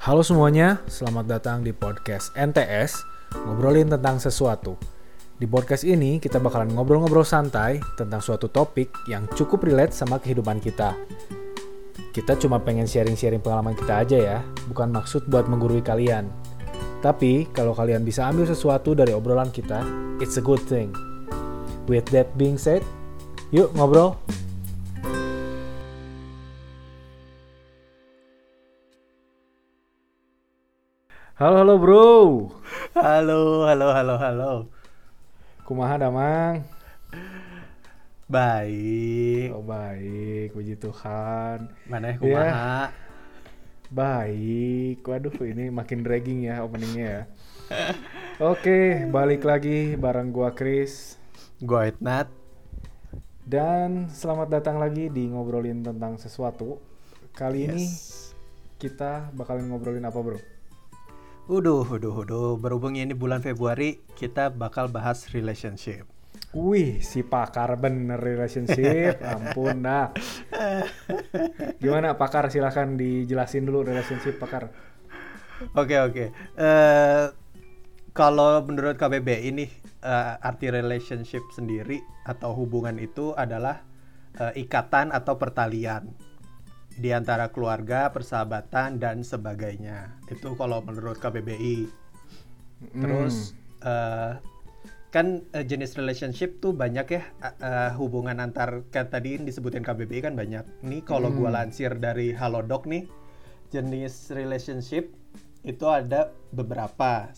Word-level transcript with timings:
Halo 0.00 0.24
semuanya, 0.24 0.80
selamat 0.88 1.28
datang 1.28 1.60
di 1.60 1.76
podcast 1.76 2.32
NTS, 2.32 3.04
ngobrolin 3.36 3.84
tentang 3.84 4.16
sesuatu. 4.16 4.80
Di 5.36 5.44
podcast 5.44 5.84
ini 5.84 6.16
kita 6.16 6.40
bakalan 6.40 6.72
ngobrol-ngobrol 6.72 7.20
santai 7.20 7.84
tentang 8.00 8.24
suatu 8.24 8.48
topik 8.48 8.88
yang 9.12 9.28
cukup 9.36 9.60
relate 9.68 9.92
sama 9.92 10.16
kehidupan 10.16 10.56
kita. 10.56 10.96
Kita 12.16 12.32
cuma 12.40 12.64
pengen 12.64 12.88
sharing-sharing 12.88 13.44
pengalaman 13.44 13.76
kita 13.76 14.00
aja 14.00 14.16
ya, 14.16 14.38
bukan 14.72 14.88
maksud 14.88 15.28
buat 15.28 15.44
menggurui 15.44 15.84
kalian. 15.84 16.32
Tapi 17.04 17.52
kalau 17.52 17.76
kalian 17.76 18.00
bisa 18.00 18.24
ambil 18.24 18.48
sesuatu 18.48 18.96
dari 18.96 19.12
obrolan 19.12 19.52
kita, 19.52 19.84
it's 20.16 20.40
a 20.40 20.42
good 20.42 20.64
thing. 20.64 20.96
With 21.84 22.08
that 22.16 22.32
being 22.40 22.56
said, 22.56 22.80
yuk 23.52 23.68
ngobrol. 23.76 24.16
Halo 31.40 31.56
halo 31.64 31.74
bro, 31.80 32.08
Halo, 32.92 33.64
halo, 33.64 33.86
halo, 33.96 34.14
halo. 34.20 34.52
kumaha 35.64 35.96
damang? 35.96 36.60
Baik. 38.28 39.48
Oh 39.56 39.64
baik, 39.64 40.52
puji 40.52 40.76
Tuhan. 40.76 41.72
Mana 41.88 42.12
Ya. 42.12 42.16
kumaha? 42.20 42.78
Baik, 43.90 45.00
waduh 45.02 45.32
ini 45.42 45.72
makin 45.72 46.04
dragging 46.04 46.44
ya 46.44 46.60
openingnya 46.60 47.06
ya. 47.08 47.22
Oke, 48.38 49.08
balik 49.08 49.42
lagi 49.42 49.96
bareng 49.96 50.30
gua 50.30 50.52
Chris 50.52 51.16
Gua 51.58 51.88
Itnat. 51.88 52.28
dan 53.50 54.06
selamat 54.12 54.60
datang 54.60 54.78
lagi 54.78 55.10
di 55.10 55.26
ngobrolin 55.26 55.82
tentang 55.82 56.14
sesuatu. 56.16 56.78
Kali 57.32 57.66
ini 57.66 57.82
Yes. 57.82 58.30
kita 58.76 59.32
bakalan 59.34 59.66
ngobrolin 59.66 60.04
apa 60.04 60.20
bro? 60.20 60.38
Uduh, 61.50 61.82
uduh, 61.82 62.14
uduh. 62.14 62.54
Berhubung 62.62 62.94
ini 62.94 63.10
bulan 63.10 63.42
Februari, 63.42 63.98
kita 64.14 64.54
bakal 64.54 64.86
bahas 64.86 65.26
relationship. 65.34 66.06
Wih, 66.54 67.02
si 67.02 67.26
pakar 67.26 67.74
bener 67.74 68.22
relationship, 68.22 69.18
ampun 69.34 69.82
dah. 69.82 70.14
Gimana 71.82 72.14
pakar? 72.14 72.54
Silahkan 72.54 72.94
dijelasin 72.94 73.66
dulu 73.66 73.82
relationship 73.82 74.38
pakar. 74.38 74.70
Oke, 75.74 75.98
oke. 75.98 76.30
Eh, 76.54 77.24
kalau 78.14 78.62
menurut 78.62 78.94
KBB 78.94 79.50
ini 79.50 79.66
eh, 80.06 80.34
arti 80.46 80.70
relationship 80.70 81.42
sendiri 81.50 81.98
atau 82.30 82.54
hubungan 82.54 82.94
itu 83.02 83.34
adalah 83.34 83.82
eh, 84.38 84.54
ikatan 84.54 85.10
atau 85.10 85.34
pertalian 85.34 86.29
di 86.96 87.14
antara 87.14 87.52
keluarga, 87.54 88.10
persahabatan 88.10 88.98
dan 88.98 89.22
sebagainya. 89.22 90.18
Itu 90.26 90.58
kalau 90.58 90.82
menurut 90.82 91.18
KBBI. 91.22 91.86
Terus 92.96 93.52
eh, 93.84 94.40
kan 95.10 95.42
eh, 95.50 95.66
jenis 95.66 95.98
relationship 95.98 96.62
tuh 96.62 96.70
banyak 96.70 97.06
ya 97.10 97.22
eh, 97.42 97.54
eh, 97.60 97.90
hubungan 97.98 98.38
antar 98.38 98.86
kan 98.94 99.10
tadi 99.10 99.42
disebutin 99.42 99.82
KBBI 99.82 100.30
kan 100.30 100.34
banyak. 100.38 100.62
Nih 100.86 101.02
kalau 101.02 101.34
gua 101.34 101.50
lansir 101.50 101.98
dari 101.98 102.30
Halodoc 102.30 102.86
nih 102.86 103.10
jenis 103.74 104.30
relationship 104.30 105.10
itu 105.66 105.84
ada 105.90 106.30
beberapa. 106.54 107.30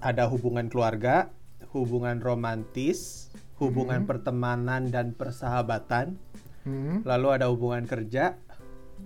Ada 0.00 0.32
hubungan 0.32 0.72
keluarga, 0.72 1.28
hubungan 1.76 2.24
romantis, 2.24 3.28
hubungan 3.60 4.08
pertemanan 4.08 4.88
dan 4.88 5.12
persahabatan, 5.12 6.16
Hmm. 6.60 7.00
lalu 7.08 7.28
ada 7.32 7.48
hubungan 7.48 7.88
kerja, 7.88 8.36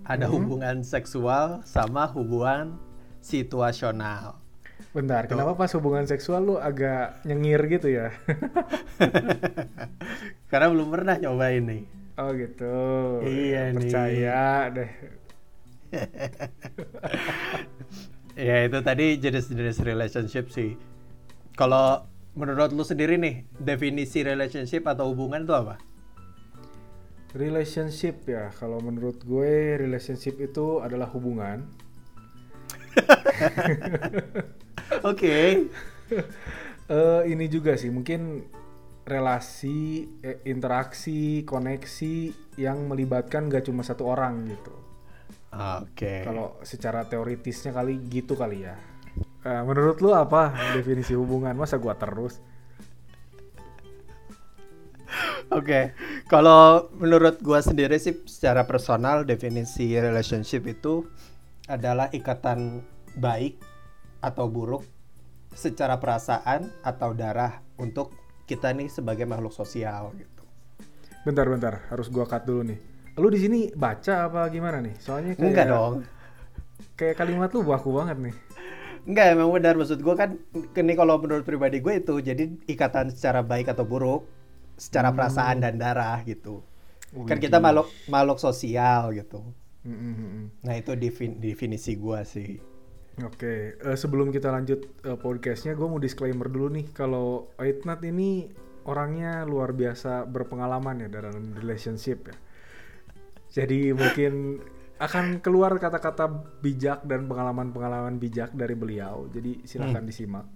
ada 0.03 0.27
hubungan 0.27 0.83
seksual 0.83 1.63
sama 1.63 2.03
hubungan 2.11 2.75
situasional. 3.23 4.35
Bentar, 4.91 5.27
kenapa 5.27 5.55
pas 5.55 5.71
hubungan 5.75 6.03
seksual 6.03 6.43
lu 6.43 6.55
agak 6.59 7.23
nyengir 7.23 7.63
gitu 7.67 7.87
ya? 7.91 8.11
Karena 10.51 10.67
belum 10.71 10.87
pernah 10.91 11.15
nyoba 11.19 11.51
ini. 11.51 11.87
oh 12.15 12.31
gitu. 12.31 12.75
Iya 13.23 13.75
nih. 13.75 13.91
Percaya 13.91 14.43
deh. 14.71 14.91
Ya 18.35 18.67
itu 18.67 18.83
tadi 18.83 19.15
jenis-jenis 19.15 19.79
relationship 19.79 20.51
sih. 20.51 20.75
Kalau 21.55 22.03
menurut 22.35 22.75
lu 22.75 22.83
sendiri 22.83 23.15
nih, 23.15 23.47
definisi 23.63 24.27
relationship 24.27 24.83
atau 24.91 25.15
hubungan 25.15 25.47
itu 25.47 25.55
apa? 25.55 25.79
Relationship 27.35 28.23
ya, 28.31 28.47
kalau 28.55 28.79
menurut 28.79 29.19
gue 29.27 29.75
relationship 29.75 30.39
itu 30.39 30.79
adalah 30.79 31.11
hubungan. 31.11 31.67
Oke. 35.11 35.67
Eh 36.87 37.21
ini 37.27 37.45
juga 37.51 37.75
sih, 37.75 37.91
mungkin 37.91 38.47
relasi, 39.03 40.07
eh, 40.23 40.39
interaksi, 40.47 41.43
koneksi 41.43 42.15
yang 42.55 42.87
melibatkan 42.87 43.51
gak 43.51 43.67
cuma 43.67 43.83
satu 43.83 44.07
orang 44.07 44.47
gitu. 44.47 44.71
Oke. 45.83 46.23
Kalau 46.23 46.55
secara 46.63 47.03
teoritisnya 47.03 47.75
kali 47.75 47.99
gitu 48.07 48.39
kali 48.39 48.63
ya. 48.63 48.79
Eh, 49.45 49.61
menurut 49.61 50.01
lu 50.01 50.15
apa 50.15 50.55
definisi 50.71 51.13
hubungan? 51.13 51.53
Masa 51.53 51.77
gua 51.77 51.93
terus? 51.99 52.39
Oke, 55.53 55.93
kalau 56.25 56.89
menurut 56.97 57.37
gua 57.45 57.61
sendiri 57.61 58.01
sih 58.01 58.25
secara 58.25 58.65
personal 58.65 59.21
definisi 59.27 59.93
relationship 59.93 60.65
itu 60.65 61.05
adalah 61.69 62.09
ikatan 62.09 62.81
baik 63.17 63.61
atau 64.25 64.49
buruk 64.49 64.81
secara 65.53 66.01
perasaan 66.01 66.69
atau 66.81 67.13
darah 67.13 67.61
untuk 67.77 68.11
kita 68.49 68.73
nih 68.73 68.89
sebagai 68.89 69.29
makhluk 69.29 69.53
sosial 69.53 70.13
gitu. 70.17 70.43
Bentar, 71.25 71.45
bentar, 71.45 71.73
harus 71.93 72.09
gua 72.09 72.25
cut 72.25 72.45
dulu 72.45 72.65
nih. 72.65 72.79
Lu 73.17 73.29
di 73.29 73.39
sini 73.39 73.59
baca 73.73 74.29
apa 74.29 74.49
gimana 74.49 74.81
nih? 74.81 74.97
Soalnya 74.97 75.37
kayak 75.37 75.45
Enggak 75.45 75.67
dong. 75.69 75.93
Kayak 76.97 77.15
kalimat 77.21 77.49
lu 77.53 77.61
baku 77.61 77.89
banget 77.93 78.17
nih. 78.17 78.35
Enggak, 79.05 79.25
emang 79.37 79.49
benar 79.53 79.77
maksud 79.77 80.01
gua 80.01 80.17
kan 80.17 80.41
ini 80.57 80.93
kalau 80.97 81.21
menurut 81.21 81.45
pribadi 81.45 81.77
gue 81.77 82.01
itu 82.01 82.17
jadi 82.17 82.49
ikatan 82.65 83.13
secara 83.13 83.45
baik 83.45 83.69
atau 83.69 83.85
buruk 83.85 84.34
secara 84.75 85.11
perasaan 85.15 85.63
dan 85.63 85.75
darah 85.79 86.19
gitu. 86.27 86.63
Kan 87.25 87.39
kita 87.39 87.63
makhluk 87.63 87.87
makhluk 88.11 88.39
sosial 88.43 89.15
gitu. 89.15 89.41
Mm, 89.85 89.93
mm, 89.93 90.13
mm, 90.13 90.29
mm. 90.29 90.47
Nah, 90.65 90.73
itu 90.75 90.91
defin- 90.97 91.37
definisi 91.39 91.95
gua 91.95 92.25
sih. 92.25 92.59
Oke, 93.23 93.79
eh, 93.79 93.95
sebelum 93.95 94.27
kita 94.27 94.51
lanjut 94.51 94.83
eh, 95.07 95.15
podcastnya, 95.15 95.71
gue 95.71 95.87
mau 95.87 96.01
disclaimer 96.01 96.51
dulu 96.51 96.67
nih. 96.75 96.91
Kalau 96.91 97.47
Aitnat 97.55 98.03
ini 98.03 98.51
orangnya 98.83 99.47
luar 99.47 99.71
biasa 99.71 100.27
berpengalaman 100.27 101.07
ya 101.07 101.09
dalam 101.09 101.55
relationship 101.55 102.27
ya. 102.27 102.35
Jadi 103.55 103.95
mungkin 103.95 104.59
akan 104.99 105.39
keluar 105.39 105.79
kata-kata 105.79 106.27
bijak 106.59 107.07
dan 107.07 107.31
pengalaman-pengalaman 107.31 108.19
bijak 108.19 108.51
dari 108.51 108.75
beliau. 108.75 109.31
Jadi 109.31 109.63
silahkan 109.63 110.03
disimak. 110.03 110.47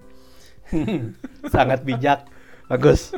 Sangat 1.56 1.88
bijak. 1.88 2.28
Bagus. 2.70 3.12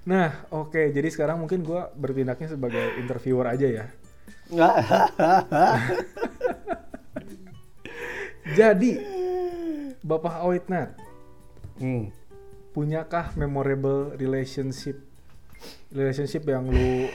Nah, 0.00 0.32
oke. 0.48 0.96
Jadi 0.96 1.12
sekarang 1.12 1.44
mungkin 1.44 1.60
gue 1.60 1.76
bertindaknya 1.92 2.48
sebagai 2.48 2.96
interviewer 2.96 3.44
aja 3.52 3.68
ya. 3.68 3.84
Jadi, 8.58 8.96
Bapak 10.00 10.40
Aitnat, 10.40 10.96
Hmm. 11.76 12.08
punyakah 12.72 13.36
memorable 13.36 14.16
relationship 14.16 15.00
relationship 15.92 16.44
yang 16.44 16.68
lu 16.68 17.08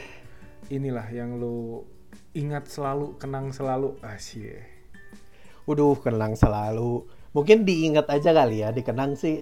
inilah 0.70 1.06
yang 1.10 1.38
lu 1.38 1.86
ingat 2.34 2.66
selalu 2.66 3.14
kenang 3.22 3.54
selalu 3.54 3.94
asyik 4.02 4.66
Waduh, 5.66 5.98
kenang 5.98 6.38
selalu. 6.38 7.06
Mungkin 7.34 7.66
diingat 7.66 8.06
aja 8.10 8.30
kali 8.34 8.62
ya, 8.62 8.70
dikenang 8.70 9.18
sih 9.18 9.42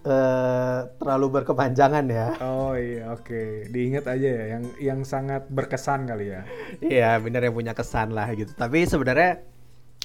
eh 0.00 0.78
terlalu 0.96 1.26
berkepanjangan 1.40 2.04
ya. 2.08 2.26
oh 2.40 2.72
iya 2.72 3.12
oke 3.12 3.68
diingat 3.68 4.08
aja 4.08 4.28
ya 4.28 4.44
yang 4.56 4.64
yang 4.80 5.00
sangat 5.04 5.44
berkesan 5.52 6.08
kali 6.08 6.32
ya 6.32 6.42
Iya, 6.80 7.20
bener 7.20 7.44
yang 7.44 7.56
punya 7.56 7.72
kesan 7.76 8.16
lah 8.16 8.32
gitu. 8.32 8.56
Tapi 8.56 8.88
sebenarnya 8.88 9.44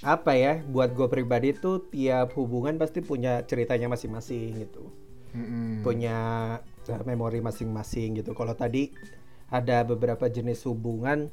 apa 0.03 0.35
ya, 0.35 0.59
buat 0.67 0.91
gue 0.91 1.07
pribadi 1.07 1.55
tuh 1.55 1.87
tiap 1.87 2.35
hubungan 2.35 2.75
pasti 2.75 2.99
punya 2.99 3.39
ceritanya 3.47 3.87
masing-masing 3.87 4.67
gitu. 4.67 4.91
Mm-mm. 5.31 5.79
Punya 5.79 6.17
eh, 6.87 7.01
memori 7.07 7.39
masing-masing 7.39 8.19
gitu. 8.19 8.35
Kalau 8.35 8.51
tadi 8.51 8.91
ada 9.47 9.87
beberapa 9.87 10.27
jenis 10.27 10.67
hubungan, 10.67 11.31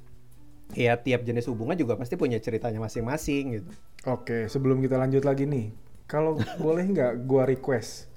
ya 0.72 0.96
tiap 0.96 1.26
jenis 1.26 1.50
hubungan 1.50 1.74
juga 1.74 1.98
pasti 1.98 2.14
punya 2.16 2.38
ceritanya 2.40 2.80
masing-masing 2.80 3.44
gitu. 3.60 3.70
oke 4.08 4.48
sebelum 4.48 4.80
kita 4.80 4.96
lanjut 4.96 5.20
lagi 5.22 5.44
nih 5.44 5.68
kalau 6.08 6.40
boleh 6.64 6.84
nggak 6.88 7.28
gua 7.28 7.44
request 7.44 8.08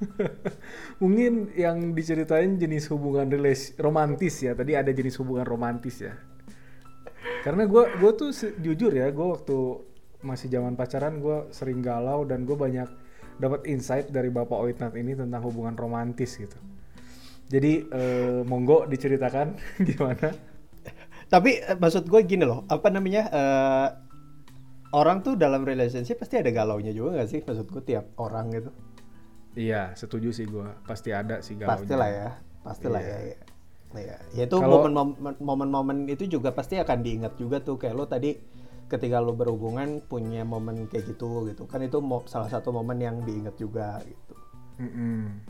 mungkin 1.02 1.52
yang 1.56 1.92
diceritain 1.92 2.56
jenis 2.56 2.88
hubungan 2.88 3.28
relas 3.28 3.76
romantis 3.76 4.40
ya 4.40 4.56
tadi 4.56 4.72
ada 4.76 4.90
jenis 4.92 5.20
hubungan 5.20 5.44
romantis 5.44 6.00
ya 6.00 6.14
Karena 7.40 7.64
gue 7.64 7.84
gue 8.00 8.12
tuh 8.16 8.30
jujur 8.60 8.92
ya, 8.92 9.08
gue 9.08 9.26
waktu 9.26 9.56
masih 10.20 10.52
zaman 10.52 10.76
pacaran 10.76 11.16
gue 11.24 11.48
sering 11.56 11.80
galau 11.80 12.28
dan 12.28 12.44
gue 12.44 12.52
banyak 12.52 12.88
dapat 13.40 13.64
insight 13.64 14.12
dari 14.12 14.28
Bapak 14.28 14.60
Oitnat 14.60 14.92
ini 14.92 15.16
tentang 15.16 15.40
hubungan 15.48 15.72
romantis 15.72 16.36
gitu. 16.36 16.56
Jadi 17.48 17.88
eh, 17.88 18.40
monggo 18.44 18.84
diceritakan 18.84 19.56
gimana? 19.88 20.28
Tapi 21.32 21.50
eh, 21.64 21.76
maksud 21.80 22.04
gue 22.04 22.20
gini 22.28 22.44
loh, 22.44 22.68
apa 22.68 22.92
namanya? 22.92 23.22
eh, 23.32 23.88
orang 24.92 25.24
tuh 25.24 25.40
dalam 25.40 25.64
relationship 25.64 26.20
pasti 26.20 26.36
ada 26.36 26.52
galaunya 26.52 26.92
juga 26.92 27.24
gak 27.24 27.28
sih? 27.32 27.40
Maksud 27.40 27.66
gue 27.72 27.82
tiap 27.88 28.12
orang 28.20 28.52
gitu. 28.52 28.70
Iya, 29.58 29.94
setuju 29.98 30.30
sih 30.30 30.46
gue. 30.46 30.66
Pasti 30.86 31.10
ada 31.10 31.42
sih 31.42 31.58
galaunya. 31.58 31.74
Pastilah 31.82 32.08
ya, 32.10 32.28
pastilah 32.62 33.00
Iya. 33.02 33.10
ya. 33.10 33.18
ya. 33.34 33.38
Iya, 33.90 34.16
ya 34.38 34.42
itu 34.46 34.56
momen-momen 35.42 36.06
itu 36.06 36.30
juga 36.30 36.54
pasti 36.54 36.78
akan 36.78 37.02
diingat 37.02 37.34
juga 37.34 37.58
tuh 37.58 37.74
kayak 37.74 37.94
lo 37.98 38.06
tadi 38.06 38.38
ketika 38.86 39.18
lo 39.18 39.34
berhubungan 39.34 39.98
punya 40.06 40.46
momen 40.46 40.86
kayak 40.86 41.10
gitu 41.10 41.50
gitu 41.50 41.66
kan 41.66 41.82
itu 41.82 41.98
mo- 41.98 42.22
salah 42.30 42.46
satu 42.46 42.70
momen 42.70 43.02
yang 43.02 43.18
diingat 43.26 43.58
juga 43.58 43.98
gitu. 44.06 44.34
Mm-mm. 44.78 45.42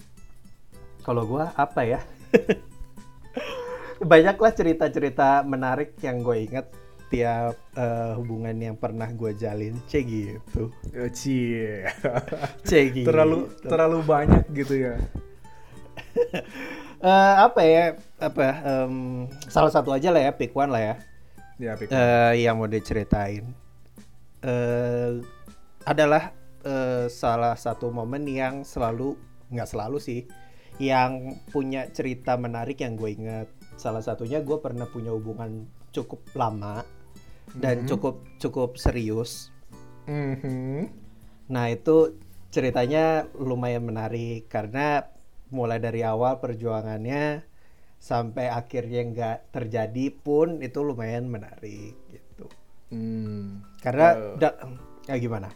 Kalau 1.04 1.28
gua 1.28 1.52
apa 1.52 1.84
ya? 1.84 2.00
Banyaklah 4.00 4.52
cerita-cerita 4.56 5.44
menarik 5.44 5.92
yang 6.00 6.24
gue 6.24 6.48
ingat 6.48 6.72
tiap 7.10 7.58
eh, 7.74 8.12
hubungan 8.14 8.54
yang 8.54 8.78
pernah 8.78 9.10
gue 9.10 9.34
jalin, 9.34 9.74
c 9.84 10.00
gitu, 10.00 10.70
Eh, 10.94 11.10
Cie. 11.10 11.90
c 12.62 12.70
gitu. 12.94 13.04
terlalu 13.04 13.50
terlalu 13.60 13.98
banyak 14.00 14.44
gitu 14.54 14.74
ya. 14.78 14.94
Eh, 17.00 17.08
apa 17.40 17.64
ya? 17.64 17.96
Apa? 18.20 18.44
em, 18.60 18.94
salah 19.48 19.72
satu 19.72 19.88
aja 19.88 20.12
lah 20.12 20.20
ya, 20.20 20.36
pick 20.36 20.52
one 20.52 20.68
lah 20.68 20.82
ya. 20.84 20.94
Ya, 21.56 21.72
Pik. 21.76 21.88
eh 21.88 22.44
yang 22.44 22.56
mau 22.56 22.64
diceritain 22.64 23.44
eh 24.40 25.20
adalah 25.84 26.32
eh, 26.60 27.04
salah 27.08 27.52
satu 27.52 27.88
momen 27.88 28.24
yang 28.24 28.64
selalu 28.64 29.12
nggak 29.48 29.68
selalu 29.68 29.96
sih 30.00 30.20
yang 30.76 31.36
punya 31.48 31.88
cerita 31.92 32.40
menarik 32.40 32.80
yang 32.80 32.96
gue 32.96 33.12
inget 33.12 33.48
salah 33.76 34.00
satunya 34.00 34.40
gue 34.40 34.56
pernah 34.56 34.88
punya 34.88 35.12
hubungan 35.12 35.68
cukup 35.92 36.24
lama 36.32 36.80
dan 37.58 37.82
Mhm. 37.82 37.88
cukup 37.88 38.16
cukup 38.38 38.70
serius 38.76 39.50
Mhm. 40.06 40.90
nah 41.48 41.66
itu 41.66 42.14
ceritanya 42.50 43.26
lumayan 43.34 43.86
menarik 43.86 44.46
karena 44.46 45.06
mulai 45.50 45.78
dari 45.78 46.02
awal 46.02 46.38
perjuangannya 46.38 47.42
sampai 47.98 48.48
akhirnya 48.48 49.00
nggak 49.04 49.38
terjadi 49.50 50.06
pun 50.14 50.62
itu 50.62 50.78
lumayan 50.80 51.26
menarik 51.26 51.94
gitu 52.08 52.46
Hmm. 52.90 53.62
karena 53.78 54.34
da- 54.34 54.58
ya 55.06 55.14
gimana? 55.14 55.50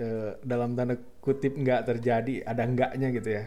Eh, 0.00 0.34
dalam 0.42 0.74
tanda 0.74 0.96
kutip 1.20 1.54
nggak 1.54 1.86
terjadi, 1.86 2.42
ada 2.42 2.66
enggaknya 2.66 3.12
gitu 3.14 3.28
ya. 3.38 3.44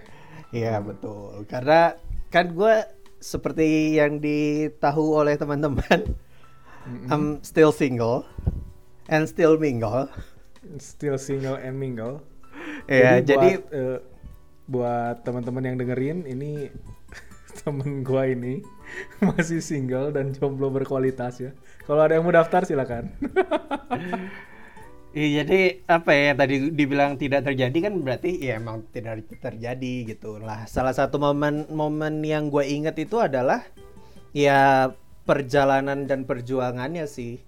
Iya 0.53 0.79
betul. 0.79 1.43
Karena 1.49 1.91
kan 2.29 2.53
gue 2.53 2.75
seperti 3.17 3.97
yang 3.97 4.23
ditahu 4.23 5.19
oleh 5.19 5.35
teman-teman, 5.35 6.15
Mm-mm. 6.85 7.09
I'm 7.09 7.25
still 7.41 7.73
single 7.73 8.29
and 9.09 9.25
still 9.25 9.57
mingle. 9.57 10.05
Still 10.77 11.17
single 11.17 11.57
and 11.57 11.81
mingle. 11.81 12.21
Ya 12.85 13.17
jadi, 13.29 13.57
buat, 13.57 13.73
eh, 13.73 13.99
buat 14.69 15.15
teman-teman 15.25 15.65
yang 15.65 15.77
dengerin 15.81 16.29
ini 16.29 16.69
temen 17.65 18.05
gua 18.05 18.29
ini 18.29 18.61
masih 19.25 19.65
single 19.65 20.13
dan 20.13 20.37
jomblo 20.37 20.69
berkualitas 20.69 21.41
ya. 21.41 21.51
Kalau 21.89 22.05
ada 22.05 22.21
yang 22.21 22.25
mau 22.25 22.33
daftar 22.33 22.65
silakan. 22.69 23.13
iya, 25.13 25.41
jadi 25.41 25.85
apa 25.89 26.11
ya 26.13 26.31
tadi 26.37 26.69
dibilang 26.69 27.17
tidak 27.17 27.49
terjadi 27.49 27.89
kan 27.89 27.93
berarti 28.01 28.41
ya 28.45 28.61
emang 28.61 28.85
tidak 28.93 29.25
terjadi 29.41 30.13
gitu 30.13 30.37
lah. 30.37 30.69
Salah 30.69 30.93
satu 30.93 31.17
momen-momen 31.17 32.21
yang 32.21 32.53
gue 32.53 32.61
inget 32.65 32.93
itu 33.01 33.17
adalah 33.17 33.65
ya 34.33 34.89
perjalanan 35.25 36.05
dan 36.05 36.23
perjuangannya 36.23 37.09
sih. 37.09 37.41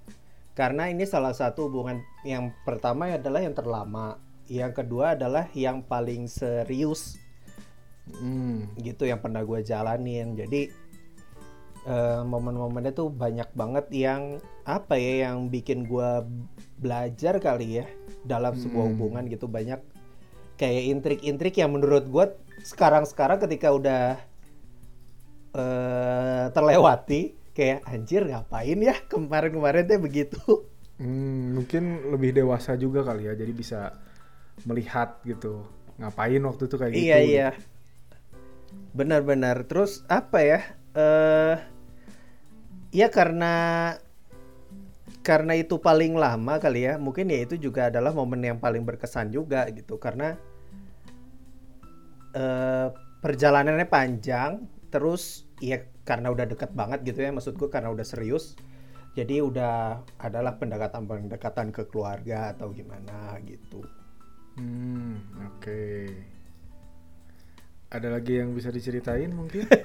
Karena 0.57 0.89
ini 0.89 1.05
salah 1.05 1.37
satu 1.37 1.69
hubungan 1.69 2.01
yang 2.25 2.49
pertama 2.65 3.13
adalah 3.13 3.45
yang 3.45 3.53
terlama, 3.53 4.17
yang 4.49 4.73
kedua 4.73 5.13
adalah 5.13 5.45
yang 5.53 5.85
paling 5.85 6.25
serius 6.25 7.21
Hmm. 8.07 8.71
gitu 8.79 9.03
yang 9.03 9.19
pernah 9.21 9.43
gue 9.45 9.61
jalanin. 9.61 10.33
Jadi 10.33 10.71
eh, 11.87 12.21
momen-momennya 12.25 12.91
tuh 12.91 13.07
banyak 13.07 13.47
banget 13.55 13.85
yang 13.95 14.43
apa 14.67 14.99
ya 14.99 15.29
yang 15.29 15.47
bikin 15.47 15.87
gue 15.87 16.09
belajar 16.81 17.39
kali 17.39 17.79
ya 17.79 17.85
dalam 18.27 18.57
sebuah 18.59 18.91
Hmm. 18.91 18.91
hubungan 18.97 19.23
gitu 19.31 19.47
banyak 19.47 19.79
kayak 20.59 20.83
intrik-intrik 20.89 21.55
yang 21.55 21.71
menurut 21.71 22.03
gue 22.09 22.25
sekarang-sekarang 22.65 23.39
ketika 23.39 23.71
udah 23.71 24.03
eh, 25.55 26.45
terlewati 26.51 27.36
kayak 27.57 27.81
anjir 27.89 28.21
ngapain 28.21 28.77
ya 28.77 28.93
kemarin-kemarin 29.09 29.89
teh 29.89 29.97
begitu. 29.97 30.37
Hmm, 31.01 31.57
mungkin 31.57 32.13
lebih 32.13 32.37
dewasa 32.37 32.77
juga 32.77 33.01
kali 33.01 33.25
ya, 33.25 33.33
jadi 33.33 33.49
bisa 33.49 33.97
melihat 34.69 35.17
gitu. 35.25 35.65
Ngapain 35.97 36.41
waktu 36.45 36.63
itu 36.69 36.75
kayak 36.77 36.91
gitu? 36.93 37.05
Iya 37.09 37.17
iya. 37.25 37.49
Benar-benar. 38.93 39.65
Terus 39.65 40.05
apa 40.05 40.37
ya? 40.45 40.59
Eh 40.93 41.55
ya 42.93 43.09
karena 43.09 43.93
karena 45.25 45.53
itu 45.57 45.81
paling 45.81 46.13
lama 46.13 46.61
kali 46.61 46.85
ya. 46.85 47.01
Mungkin 47.01 47.33
ya 47.33 47.41
itu 47.41 47.57
juga 47.57 47.89
adalah 47.89 48.13
momen 48.13 48.45
yang 48.45 48.61
paling 48.61 48.85
berkesan 48.85 49.33
juga 49.33 49.65
gitu 49.73 49.97
karena 49.97 50.37
eh 52.37 52.89
perjalanannya 53.17 53.89
panjang 53.89 54.65
terus 54.93 55.49
ya 55.57 55.81
karena 56.07 56.31
udah 56.31 56.47
deket 56.47 56.71
banget 56.71 57.03
gitu 57.03 57.19
ya 57.19 57.35
maksudku 57.35 57.67
karena 57.67 57.91
udah 57.91 58.07
serius. 58.07 58.55
Jadi 59.11 59.41
udah 59.41 59.99
adalah 60.17 60.55
pendekatan-pendekatan 60.55 61.75
ke 61.75 61.83
keluarga 61.85 62.55
atau 62.55 62.71
gimana 62.71 63.35
gitu. 63.43 63.83
Hmm, 64.55 65.19
oke. 65.43 65.83
Ada 67.87 68.07
lagi 68.09 68.39
yang 68.39 68.55
bisa 68.55 68.71
diceritain 68.71 69.35
mungkin? 69.35 69.67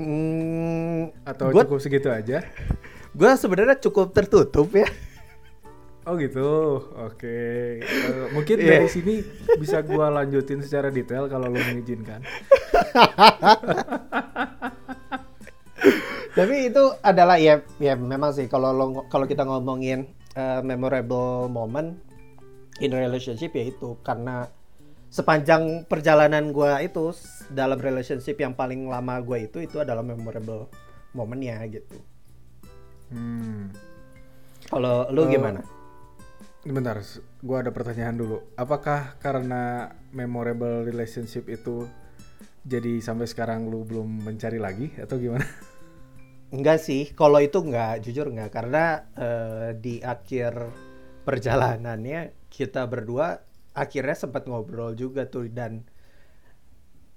Hmm, 0.00 1.12
Atau 1.28 1.52
Gua- 1.52 1.68
cukup 1.68 1.80
segitu 1.82 2.08
aja? 2.08 2.40
gue 3.10 3.30
sebenarnya 3.36 3.76
cukup 3.84 4.16
tertutup 4.16 4.70
ya. 4.72 4.88
Oh 6.02 6.16
gitu, 6.16 6.80
oke. 6.96 7.36
Eh, 7.76 8.26
mungkin 8.32 8.56
Iya. 8.56 8.80
dari 8.80 8.88
sini 8.88 9.14
bisa 9.60 9.84
gua 9.84 10.08
lanjutin 10.10 10.64
secara 10.64 10.88
detail 10.88 11.28
kalau 11.28 11.46
lo 11.46 11.60
mengizinkan. 11.60 12.24
Tapi 16.30 16.70
itu 16.70 16.84
adalah 17.02 17.36
ya 17.36 17.60
ya 17.76 17.98
memang 17.98 18.32
sih 18.32 18.46
kalau 18.46 18.70
lo 18.70 18.84
kalau 19.10 19.26
kita 19.26 19.42
ngomongin 19.42 20.06
uh, 20.34 20.62
memorable 20.62 21.50
moment 21.50 21.98
in 22.78 22.94
relationship 22.94 23.52
ya 23.52 23.68
itu 23.68 23.98
karena 24.00 24.46
sepanjang 25.10 25.84
perjalanan 25.84 26.54
gua 26.54 26.78
itu 26.80 27.10
dalam 27.50 27.76
relationship 27.76 28.38
yang 28.38 28.54
paling 28.54 28.86
lama 28.86 29.18
gua 29.20 29.42
itu 29.42 29.58
itu 29.58 29.82
adalah 29.82 30.00
memorable 30.00 30.70
momennya 31.12 31.60
gitu. 31.68 31.98
Hmm. 33.10 33.74
Kalau 34.70 35.10
lu 35.10 35.26
Eh, 35.26 35.34
gimana? 35.34 35.60
Bentar, 36.60 37.00
gua 37.40 37.64
ada 37.64 37.72
pertanyaan 37.72 38.20
dulu. 38.20 38.44
Apakah 38.52 39.16
karena 39.16 39.96
memorable 40.12 40.84
relationship 40.84 41.48
itu 41.48 41.88
jadi 42.68 43.00
sampai 43.00 43.24
sekarang 43.24 43.72
lu 43.72 43.88
belum 43.88 44.28
mencari 44.28 44.60
lagi 44.60 44.92
atau 45.00 45.16
gimana? 45.16 45.48
Enggak 46.54 46.84
sih, 46.84 47.16
kalau 47.16 47.40
itu 47.40 47.62
enggak, 47.62 48.02
jujur 48.04 48.26
enggak 48.28 48.50
karena 48.50 49.06
eh, 49.14 49.70
di 49.78 50.02
akhir 50.02 50.68
perjalanannya 51.22 52.50
kita 52.50 52.90
berdua 52.90 53.38
akhirnya 53.70 54.18
sempat 54.18 54.50
ngobrol 54.50 54.98
juga 54.98 55.30
tuh 55.30 55.46
dan 55.46 55.86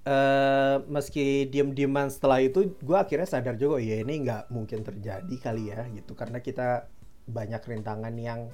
eh 0.05 0.77
meski 0.85 1.49
diem-dieman 1.49 2.13
setelah 2.13 2.43
itu 2.43 2.75
gue 2.77 2.97
akhirnya 2.99 3.25
sadar 3.25 3.55
juga 3.55 3.79
ya 3.79 4.03
ini 4.03 4.21
nggak 4.27 4.51
mungkin 4.51 4.83
terjadi 4.83 5.35
kali 5.39 5.71
ya 5.71 5.87
gitu 5.95 6.13
karena 6.13 6.43
kita 6.43 6.91
banyak 7.25 7.63
rintangan 7.63 8.13
yang 8.19 8.51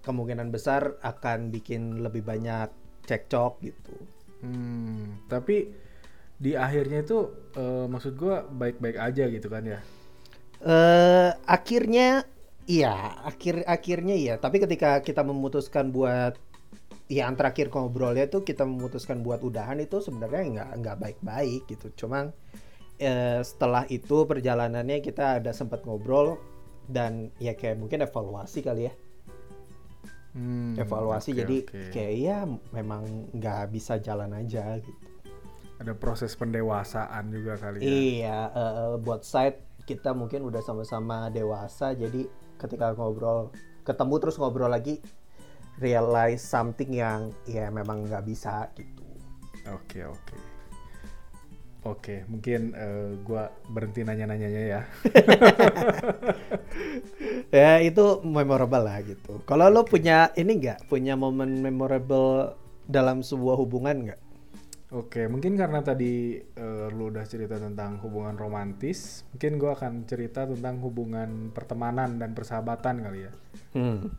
kemungkinan 0.00 0.48
besar 0.52 0.96
akan 1.04 1.52
bikin 1.52 2.00
lebih 2.00 2.24
banyak 2.24 2.68
cekcok 3.04 3.60
gitu. 3.64 3.94
Hmm, 4.40 5.20
tapi 5.28 5.68
di 6.40 6.56
akhirnya 6.56 7.04
itu 7.04 7.18
eh, 7.56 7.86
maksud 7.86 8.16
gua 8.16 8.44
baik-baik 8.48 8.96
aja 8.96 9.24
gitu 9.28 9.48
kan 9.52 9.64
ya? 9.66 9.80
eh 10.60 11.30
akhirnya 11.48 12.28
iya, 12.68 13.16
akhir 13.24 13.64
akhirnya 13.64 14.16
iya. 14.16 14.34
Tapi 14.36 14.60
ketika 14.60 15.00
kita 15.00 15.24
memutuskan 15.24 15.92
buat 15.92 16.36
ya 17.10 17.26
yang 17.26 17.34
terakhir 17.34 17.72
ngobrolnya 17.74 18.30
tuh 18.30 18.46
kita 18.46 18.62
memutuskan 18.62 19.24
buat 19.26 19.42
udahan 19.42 19.82
itu 19.82 19.98
sebenarnya 19.98 20.42
nggak 20.52 20.70
nggak 20.84 20.96
baik-baik 21.00 21.62
gitu. 21.68 21.88
Cuman 22.06 22.32
eh, 23.00 23.40
setelah 23.44 23.84
itu 23.88 24.24
perjalanannya 24.28 25.00
kita 25.04 25.40
ada 25.40 25.52
sempat 25.56 25.84
ngobrol 25.88 26.36
dan 26.88 27.32
ya 27.40 27.56
kayak 27.56 27.80
mungkin 27.80 28.04
evaluasi 28.04 28.60
kali 28.64 28.88
ya 28.90 28.92
Hmm, 30.30 30.78
evaluasi 30.78 31.34
oke, 31.34 31.38
jadi 31.42 31.56
oke. 31.66 31.82
kayak 31.90 32.14
ya 32.14 32.38
memang 32.70 33.34
nggak 33.34 33.74
bisa 33.74 33.98
jalan 33.98 34.30
aja 34.30 34.78
gitu 34.78 35.06
ada 35.80 35.96
proses 35.96 36.36
pendewasaan 36.36 37.32
juga 37.32 37.58
kali 37.58 37.78
ya. 37.80 37.88
iya 37.88 38.38
eh, 38.54 38.94
buat 39.02 39.26
side 39.26 39.82
kita 39.88 40.14
mungkin 40.14 40.46
udah 40.46 40.62
sama-sama 40.62 41.32
dewasa 41.34 41.98
jadi 41.98 42.30
ketika 42.62 42.94
ngobrol 42.94 43.50
ketemu 43.82 44.14
terus 44.22 44.38
ngobrol 44.38 44.70
lagi 44.70 45.02
realize 45.82 46.44
something 46.44 46.94
yang 46.94 47.34
ya 47.48 47.66
memang 47.72 48.06
nggak 48.06 48.22
bisa 48.22 48.70
gitu 48.78 49.00
Oke 49.68 50.04
oke. 50.08 50.49
Oke, 51.80 52.28
mungkin 52.28 52.76
eh, 52.76 53.16
gua 53.24 53.48
berhenti 53.72 54.04
nanya-nanyanya 54.04 54.62
ya. 54.68 54.80
ya 57.50 57.82
itu 57.82 58.22
memorable 58.22 58.86
lah 58.86 59.02
gitu 59.02 59.42
kalau 59.42 59.66
lo 59.66 59.82
punya 59.82 60.30
ini 60.38 60.62
nggak 60.62 60.86
punya 60.86 61.18
momen 61.18 61.58
memorable 61.58 62.54
dalam 62.86 63.26
sebuah 63.26 63.58
hubungan 63.58 64.10
nggak 64.10 64.20
Oke, 64.90 65.30
mungkin 65.30 65.54
karena 65.54 65.86
tadi 65.86 66.42
eh, 66.42 66.86
lu 66.90 67.14
udah 67.14 67.22
cerita 67.22 67.62
tentang 67.62 68.02
hubungan 68.02 68.34
romantis, 68.34 69.22
mungkin 69.30 69.54
gua 69.54 69.78
akan 69.78 70.02
cerita 70.02 70.50
tentang 70.50 70.82
hubungan 70.82 71.54
pertemanan 71.54 72.18
dan 72.18 72.34
persahabatan 72.34 72.98
kali 72.98 73.22
ya. 73.22 73.32
hmm. 73.78 74.10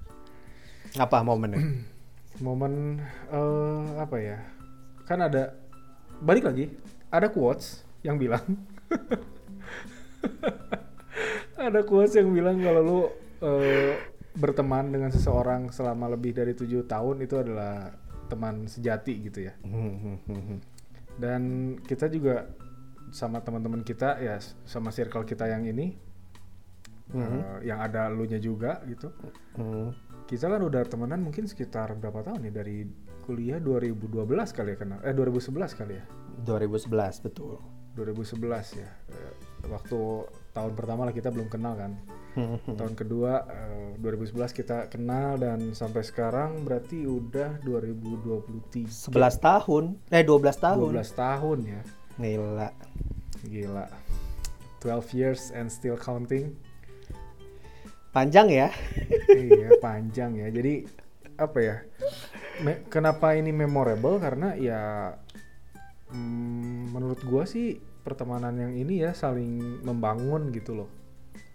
apa 0.95 1.27
momennya 1.27 1.59
Momen 2.45 3.03
eh, 3.35 3.83
apa 3.99 4.15
ya? 4.15 4.39
Kan 5.03 5.27
ada 5.27 5.51
balik 6.23 6.47
lagi, 6.47 6.71
ada 7.11 7.27
quotes 7.29 7.83
yang 8.01 8.17
bilang 8.17 8.41
ada 11.59 11.85
quotes 11.85 12.17
yang 12.17 12.31
bilang 12.33 12.57
kalau 12.63 12.81
lu 12.81 12.99
eh, 13.45 13.93
berteman 14.31 14.89
dengan 14.89 15.11
seseorang 15.11 15.69
selama 15.69 16.15
lebih 16.15 16.31
dari 16.31 16.55
tujuh 16.55 16.87
tahun 16.87 17.21
itu 17.27 17.35
adalah 17.37 17.91
teman 18.31 18.63
sejati 18.65 19.27
gitu 19.27 19.43
ya. 19.43 19.53
Dan 21.19 21.75
kita 21.83 22.07
juga 22.07 22.47
sama 23.11 23.43
teman-teman 23.43 23.83
kita 23.83 24.23
ya 24.23 24.39
sama 24.63 24.87
circle 24.95 25.27
kita 25.27 25.51
yang 25.51 25.67
ini 25.67 25.99
eh, 27.11 27.57
yang 27.67 27.83
ada 27.83 28.07
lu 28.07 28.23
nya 28.23 28.39
juga 28.39 28.79
gitu. 28.87 29.11
Hmm. 29.59 29.91
Kita 30.25 30.47
kan 30.47 30.63
udah 30.63 30.87
temenan 30.87 31.19
mungkin 31.19 31.43
sekitar 31.43 31.91
berapa 31.99 32.23
tahun 32.23 32.47
ya 32.47 32.51
dari 32.55 32.87
kuliah 33.31 33.63
2012 33.63 34.11
kali 34.51 34.75
ya 34.75 34.77
kenal. 34.83 34.99
Eh 35.07 35.15
2011 35.15 35.79
kali 35.79 35.95
ya. 35.95 36.03
2011 36.43 37.23
betul 37.23 37.63
2011 37.95 38.75
ya. 38.83 38.91
Eh, 39.07 39.33
Waktu 39.71 39.99
tahun 40.51 40.73
pertama 40.75 41.07
lah 41.07 41.15
kita 41.15 41.31
belum 41.31 41.47
kenal 41.47 41.79
kan. 41.79 41.95
Tahun 42.79 42.95
kedua 42.95 43.47
eh, 43.47 43.95
2011 44.03 44.51
kita 44.51 44.91
kenal 44.91 45.39
dan 45.39 45.71
sampai 45.71 46.03
sekarang 46.03 46.67
berarti 46.67 47.07
udah 47.07 47.61
2023. 47.63 49.11
11 49.11 49.15
tahun 49.39 49.83
eh 50.11 50.23
12 50.27 50.43
tahun 50.59 50.91
12 50.91 51.07
tahun 51.15 51.57
ya. 51.63 51.81
Gila 52.19 52.69
Gila. 53.47 53.85
12 54.83 55.15
years 55.15 55.53
and 55.55 55.71
still 55.71 55.95
counting. 55.95 56.51
panjang 58.11 58.51
ya 58.51 58.67
iya, 59.31 59.71
panjang 59.85 60.35
ya. 60.35 60.51
Jadi 60.51 60.83
apa 61.39 61.57
ya? 61.63 61.75
Me- 62.65 62.83
kenapa 62.93 63.33
ini 63.39 63.51
memorable 63.51 64.17
karena 64.21 64.53
ya 64.55 64.81
mm, 66.13 66.93
menurut 66.93 67.21
gua 67.25 67.43
sih 67.49 67.79
pertemanan 68.05 68.55
yang 68.57 68.73
ini 68.73 69.03
ya 69.05 69.11
saling 69.13 69.81
membangun 69.85 70.49
gitu 70.55 70.71
loh. 70.79 70.89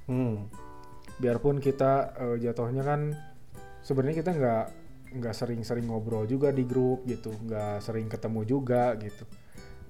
hmm. 0.06 0.36
Biarpun 1.22 1.58
kita 1.64 1.92
eh, 2.20 2.36
jatuhnya 2.44 2.82
kan 2.84 3.00
sebenarnya 3.86 4.16
kita 4.20 4.30
nggak 4.36 4.64
nggak 5.16 5.34
sering-sering 5.34 5.86
ngobrol 5.88 6.26
juga 6.28 6.50
di 6.52 6.64
grup 6.66 7.06
gitu, 7.08 7.32
nggak 7.32 7.80
sering 7.80 8.06
ketemu 8.10 8.40
juga 8.44 8.92
gitu. 9.00 9.24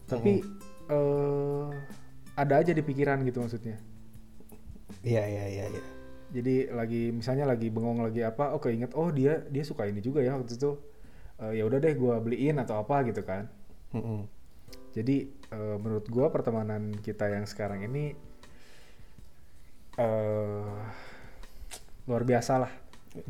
Tapi 0.06 0.32
eh 0.87 1.66
ada 2.37 2.54
aja 2.62 2.70
di 2.76 2.82
pikiran 2.85 3.25
gitu 3.26 3.42
maksudnya. 3.42 3.76
iya 5.06 5.23
iya 5.26 5.44
iya 5.49 5.64
iya 5.73 5.82
jadi 6.35 6.75
lagi 6.75 7.14
misalnya 7.14 7.46
lagi 7.46 7.70
bengong 7.70 8.02
lagi 8.02 8.26
apa 8.26 8.52
oke 8.58 8.66
inget 8.68 8.92
oh 8.99 9.08
dia 9.14 9.46
dia 9.46 9.62
suka 9.62 9.87
ini 9.87 10.02
juga 10.02 10.20
ya 10.26 10.35
waktu 10.35 10.58
itu 10.58 10.70
Eh, 11.37 11.52
ya 11.61 11.69
udah 11.69 11.78
deh 11.78 11.93
gua 11.93 12.16
beliin 12.21 12.57
atau 12.57 12.81
apa 12.81 13.05
gitu 13.09 13.21
kan. 13.25 13.49
Mm-mm. 13.95 14.26
jadi 14.90 15.31
eh, 15.31 15.76
menurut 15.78 16.11
gua 16.11 16.28
pertemanan 16.35 16.90
kita 17.00 17.31
yang 17.31 17.47
sekarang 17.47 17.87
ini 17.87 18.12
eh 19.97 20.76
luar 22.09 22.23
biasa 22.25 22.52
lah. 22.66 22.73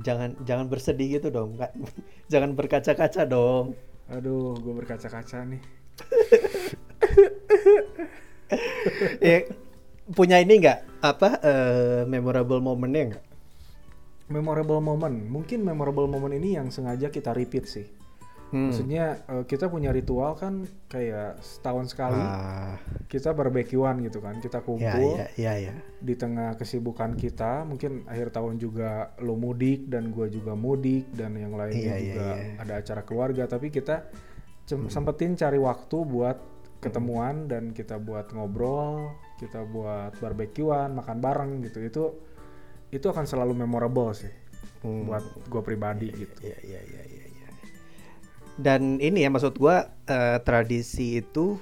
Jangan 0.03 0.39
jangan 0.43 0.67
bersedih 0.67 1.19
gitu 1.19 1.31
dong 1.31 1.59
Kak. 1.59 1.75
jangan 2.33 2.55
berkaca-kaca 2.55 3.23
dong. 3.27 3.75
Aduh 4.11 4.55
gue 4.59 4.75
berkaca-kaca 4.75 5.43
nih. 5.47 5.63
Ya, 9.19 9.43
punya 10.15 10.39
ini 10.39 10.63
nggak? 10.63 11.03
Apa 11.03 11.43
eh, 11.43 12.03
memorable 12.07 12.63
momennya 12.63 13.03
nggak 13.11 13.25
memorable 14.29 14.83
moment. 14.83 15.15
Mungkin 15.15 15.63
memorable 15.63 16.11
moment 16.11 16.35
ini 16.35 16.59
yang 16.59 16.71
sengaja 16.71 17.11
kita 17.11 17.35
repeat 17.35 17.67
sih. 17.67 17.89
Hmm. 18.47 18.71
maksudnya 18.71 19.27
eh, 19.27 19.43
kita 19.43 19.67
punya 19.67 19.91
ritual 19.91 20.39
kan 20.39 20.63
kayak 20.87 21.43
setahun 21.43 21.91
sekali 21.91 22.23
ah, 22.23 22.79
kita 23.11 23.35
barbekyuan 23.35 23.99
gitu 24.07 24.23
kan. 24.23 24.39
Kita 24.39 24.63
kumpul 24.63 25.19
ya 25.19 25.27
ya 25.35 25.53
ya 25.59 25.75
di 25.99 26.15
tengah 26.15 26.55
kesibukan 26.55 27.19
kita. 27.19 27.67
Mungkin 27.67 28.07
akhir 28.07 28.31
tahun 28.31 28.63
juga 28.63 29.19
lo 29.19 29.35
mudik 29.35 29.91
dan 29.91 30.15
gua 30.15 30.31
juga 30.31 30.55
mudik 30.55 31.11
dan 31.11 31.35
yang 31.35 31.59
lainnya 31.59 31.75
Iya, 31.75 31.95
iya, 31.99 32.07
juga 32.15 32.27
iya. 32.39 32.55
ada 32.63 32.73
acara 32.79 33.03
keluarga. 33.03 33.51
Tapi 33.51 33.67
kita 33.75 34.07
cem- 34.63 34.95
sempetin 34.95 35.35
cari 35.35 35.59
waktu 35.59 35.97
buat 36.07 36.39
ketemuan 36.79 37.51
dan 37.51 37.75
kita 37.75 37.99
buat 37.99 38.31
ngobrol 38.31 39.11
kita 39.43 39.67
buat 39.67 40.15
barbekyuan 40.23 40.95
makan 40.95 41.19
bareng 41.19 41.53
gitu. 41.67 41.83
Itu 41.83 42.05
itu 42.97 43.07
akan 43.07 43.25
selalu 43.25 43.53
memorable 43.55 44.11
sih 44.17 44.33
Hmm. 44.85 45.09
buat 45.09 45.25
gua 45.51 45.63
pribadi 45.65 46.13
gitu. 46.15 46.47
Ya 46.47 46.59
ya 46.63 46.79
ya 46.79 47.03
ya 47.11 47.25
ya 47.27 47.49
dan 48.57 49.03
ini 49.03 49.25
ya 49.25 49.29
maksud 49.29 49.59
gua 49.59 49.93
eh, 50.07 50.39
tradisi 50.47 51.19
itu 51.19 51.59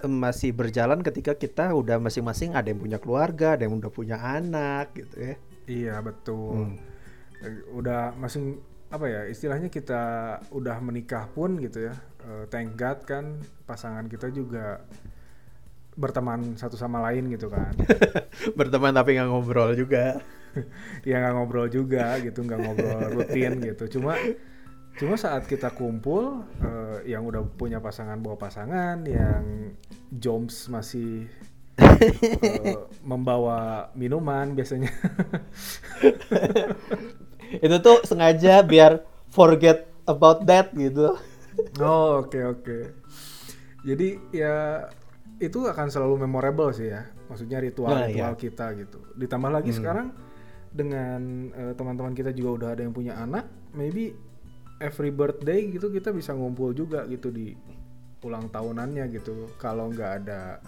eh, 0.00 0.08
masih 0.08 0.54
berjalan 0.56 1.04
ketika 1.04 1.36
kita 1.36 1.74
udah 1.76 2.00
masing-masing 2.00 2.56
ada 2.56 2.70
yang 2.72 2.80
punya 2.80 2.98
keluarga 2.98 3.58
ada 3.58 3.68
yang 3.68 3.76
udah 3.76 3.90
punya 3.92 4.16
anak 4.16 4.96
gitu 4.96 5.16
ya. 5.18 5.34
Iya 5.64 5.94
betul. 6.00 6.72
Hmm. 6.72 6.76
Eh, 7.44 7.54
udah 7.74 8.16
masing 8.16 8.56
apa 8.88 9.10
ya 9.10 9.26
istilahnya 9.26 9.68
kita 9.68 10.02
udah 10.54 10.78
menikah 10.78 11.26
pun 11.34 11.58
gitu 11.58 11.90
ya 11.90 11.94
eh, 12.24 12.44
thank 12.48 12.78
God 12.78 13.02
kan 13.04 13.42
pasangan 13.66 14.06
kita 14.06 14.30
juga 14.30 14.80
berteman 15.94 16.58
satu 16.58 16.74
sama 16.74 16.98
lain 17.10 17.30
gitu 17.30 17.46
kan. 17.46 17.70
Berteman 18.58 18.94
tapi 18.94 19.14
nggak 19.14 19.30
ngobrol 19.30 19.74
juga 19.78 20.18
ya 21.08 21.20
nggak 21.20 21.34
ngobrol 21.34 21.68
juga 21.68 22.18
gitu 22.22 22.44
nggak 22.44 22.60
ngobrol 22.60 23.00
rutin 23.20 23.60
gitu 23.62 23.98
cuma 23.98 24.16
cuma 24.94 25.14
saat 25.18 25.50
kita 25.50 25.74
kumpul 25.74 26.46
eh, 26.62 27.10
yang 27.10 27.26
udah 27.26 27.42
punya 27.58 27.82
pasangan 27.82 28.18
bawa 28.22 28.38
pasangan 28.38 29.02
yang 29.06 29.74
joms 30.14 30.70
masih 30.70 31.26
eh, 31.78 32.78
membawa 33.10 33.90
minuman 33.98 34.54
biasanya 34.54 34.94
itu 37.64 37.76
tuh 37.82 38.02
sengaja 38.06 38.62
biar 38.62 39.02
forget 39.30 39.90
about 40.06 40.46
that 40.46 40.70
gitu 40.74 41.18
Oh 41.80 42.22
oke 42.24 42.38
oke. 42.38 42.78
Jadi 43.84 44.18
ya 44.34 44.86
itu 45.38 45.58
akan 45.66 45.86
selalu 45.90 46.26
memorable 46.26 46.70
sih 46.74 46.90
ya. 46.90 47.06
Maksudnya 47.30 47.58
ritual-ritual 47.62 48.32
Nah, 48.32 48.36
iya. 48.36 48.38
kita 48.38 48.66
gitu. 48.78 48.98
Ditambah 49.18 49.50
lagi 49.50 49.72
sekarang 49.74 50.14
dengan 50.74 51.50
eh, 51.54 51.72
teman-teman 51.78 52.12
kita 52.12 52.34
juga 52.34 52.50
udah 52.58 52.68
ada 52.74 52.82
yang 52.82 52.92
punya 52.92 53.14
anak, 53.14 53.46
maybe 53.72 54.12
every 54.82 55.14
birthday 55.14 55.70
gitu 55.70 55.88
kita 55.88 56.10
bisa 56.10 56.34
ngumpul 56.34 56.74
juga 56.74 57.06
gitu 57.06 57.30
di 57.30 57.54
ulang 58.26 58.50
tahunannya 58.50 59.06
gitu. 59.14 59.54
Kalau 59.56 59.88
nggak 59.94 60.12
ada 60.26 60.58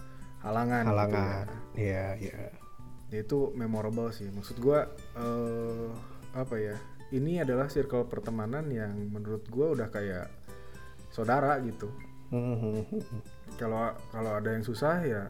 halangan. 0.47 0.85
halangan 0.87 1.47
Gitu 1.51 1.83
iya 1.91 2.07
iya 2.17 2.37
ya. 3.11 3.21
Itu 3.27 3.51
memorable 3.59 4.15
sih. 4.15 4.31
Maksud 4.31 4.63
gua 4.63 4.87
eh 5.19 5.91
apa 6.33 6.55
ya? 6.57 6.77
Ini 7.11 7.47
adalah 7.47 7.71
circle 7.71 8.07
pertemanan 8.07 8.67
yang 8.71 8.95
menurut 9.11 9.47
gua 9.51 9.75
udah 9.75 9.91
kayak 9.91 10.31
saudara 11.11 11.57
gitu 11.63 11.89
kalau 13.57 13.95
kalau 14.11 14.33
ada 14.37 14.51
yang 14.53 14.65
susah 14.67 15.01
ya 15.07 15.23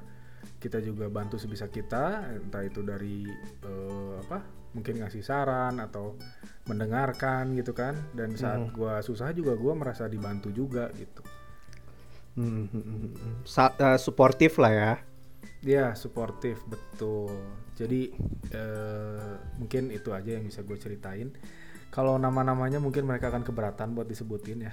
kita 0.56 0.80
juga 0.80 1.06
bantu 1.12 1.36
sebisa 1.36 1.68
kita 1.68 2.32
entah 2.40 2.62
itu 2.64 2.80
dari 2.80 3.28
eh, 3.62 4.14
apa 4.26 4.40
mungkin 4.76 5.00
ngasih 5.00 5.24
saran 5.24 5.80
atau 5.80 6.20
mendengarkan 6.68 7.56
gitu 7.56 7.72
kan 7.72 7.96
dan 8.12 8.36
saat 8.36 8.60
gua 8.76 9.00
susah 9.00 9.32
juga 9.32 9.56
gua 9.56 9.72
merasa 9.72 10.04
dibantu 10.06 10.52
juga 10.52 10.92
gitu 10.94 11.24
Sa- 13.48 13.72
eh, 13.74 13.96
suportif 13.96 14.60
lah 14.60 14.72
ya 14.72 14.92
Iya, 15.64 15.96
suportif 15.96 16.60
betul. 16.68 17.32
Jadi 17.74 18.12
eh, 18.52 19.32
mungkin 19.56 19.90
itu 19.90 20.12
aja 20.12 20.36
yang 20.36 20.44
bisa 20.44 20.60
gue 20.62 20.76
ceritain. 20.76 21.32
Kalau 21.88 22.20
nama-namanya 22.20 22.76
mungkin 22.76 23.08
mereka 23.08 23.32
akan 23.32 23.40
keberatan 23.42 23.96
buat 23.96 24.04
disebutin 24.04 24.68
ya. 24.68 24.72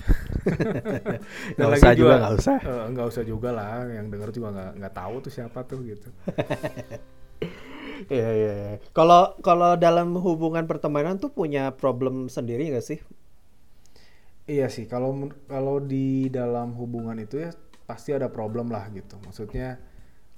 Nggak 1.55 1.69
usah 1.79 1.91
juga, 1.95 2.13
nggak 2.19 2.33
usah. 2.35 2.57
eh, 2.59 2.85
nggak 2.91 3.07
usah 3.09 3.23
juga 3.23 3.49
lah. 3.55 3.87
Yang 3.87 4.05
denger 4.11 4.29
juga 4.35 4.47
nggak 4.53 4.71
nggak 4.83 4.93
tahu 4.93 5.15
tuh 5.23 5.31
siapa 5.31 5.59
tuh 5.63 5.79
gitu. 5.87 6.09
Iya 8.09 8.29
iya. 8.33 8.51
iya. 8.53 8.73
Kalau 8.91 9.37
kalau 9.41 9.75
dalam 9.75 10.15
hubungan 10.17 10.65
pertemanan 10.65 11.17
tuh 11.17 11.29
punya 11.29 11.71
problem 11.73 12.27
sendiri 12.27 12.69
nggak 12.69 12.85
sih? 12.85 12.99
Iya 14.45 14.67
sih. 14.67 14.85
Kalau 14.89 15.15
kalau 15.47 15.79
di 15.79 16.27
dalam 16.27 16.75
hubungan 16.75 17.15
itu 17.17 17.39
ya 17.39 17.51
pasti 17.87 18.11
ada 18.11 18.27
problem 18.27 18.67
lah 18.71 18.91
gitu. 18.91 19.15
Maksudnya 19.23 19.79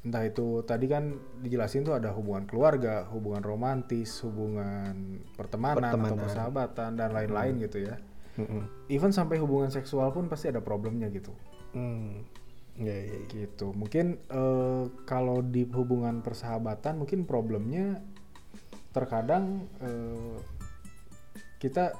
entah 0.06 0.22
itu 0.22 0.62
tadi 0.62 0.86
kan 0.86 1.18
dijelasin 1.42 1.82
tuh 1.82 1.98
ada 1.98 2.14
hubungan 2.14 2.46
keluarga, 2.46 3.10
hubungan 3.10 3.42
romantis, 3.42 4.22
hubungan 4.22 5.26
pertemanan, 5.34 5.82
atau 5.82 5.98
Pertemanan. 5.98 6.22
persahabatan 6.22 6.90
dan 6.94 7.10
lain-lain 7.10 7.58
gitu 7.66 7.82
ya. 7.82 7.98
Mm-mm. 8.36 8.68
even 8.92 9.16
sampai 9.16 9.40
hubungan 9.40 9.72
seksual 9.72 10.12
pun 10.12 10.28
pasti 10.28 10.52
ada 10.52 10.60
problemnya 10.60 11.08
gitu 11.08 11.32
Hmm. 11.72 12.28
Iya. 12.76 12.98
iya. 13.08 13.18
gitu 13.32 13.72
mungkin 13.72 14.20
eh, 14.28 14.84
kalau 15.08 15.40
di 15.40 15.64
hubungan 15.72 16.20
persahabatan 16.20 17.00
mungkin 17.00 17.24
problemnya 17.24 18.04
terkadang 18.92 19.68
eh, 19.80 20.38
kita 21.58 21.96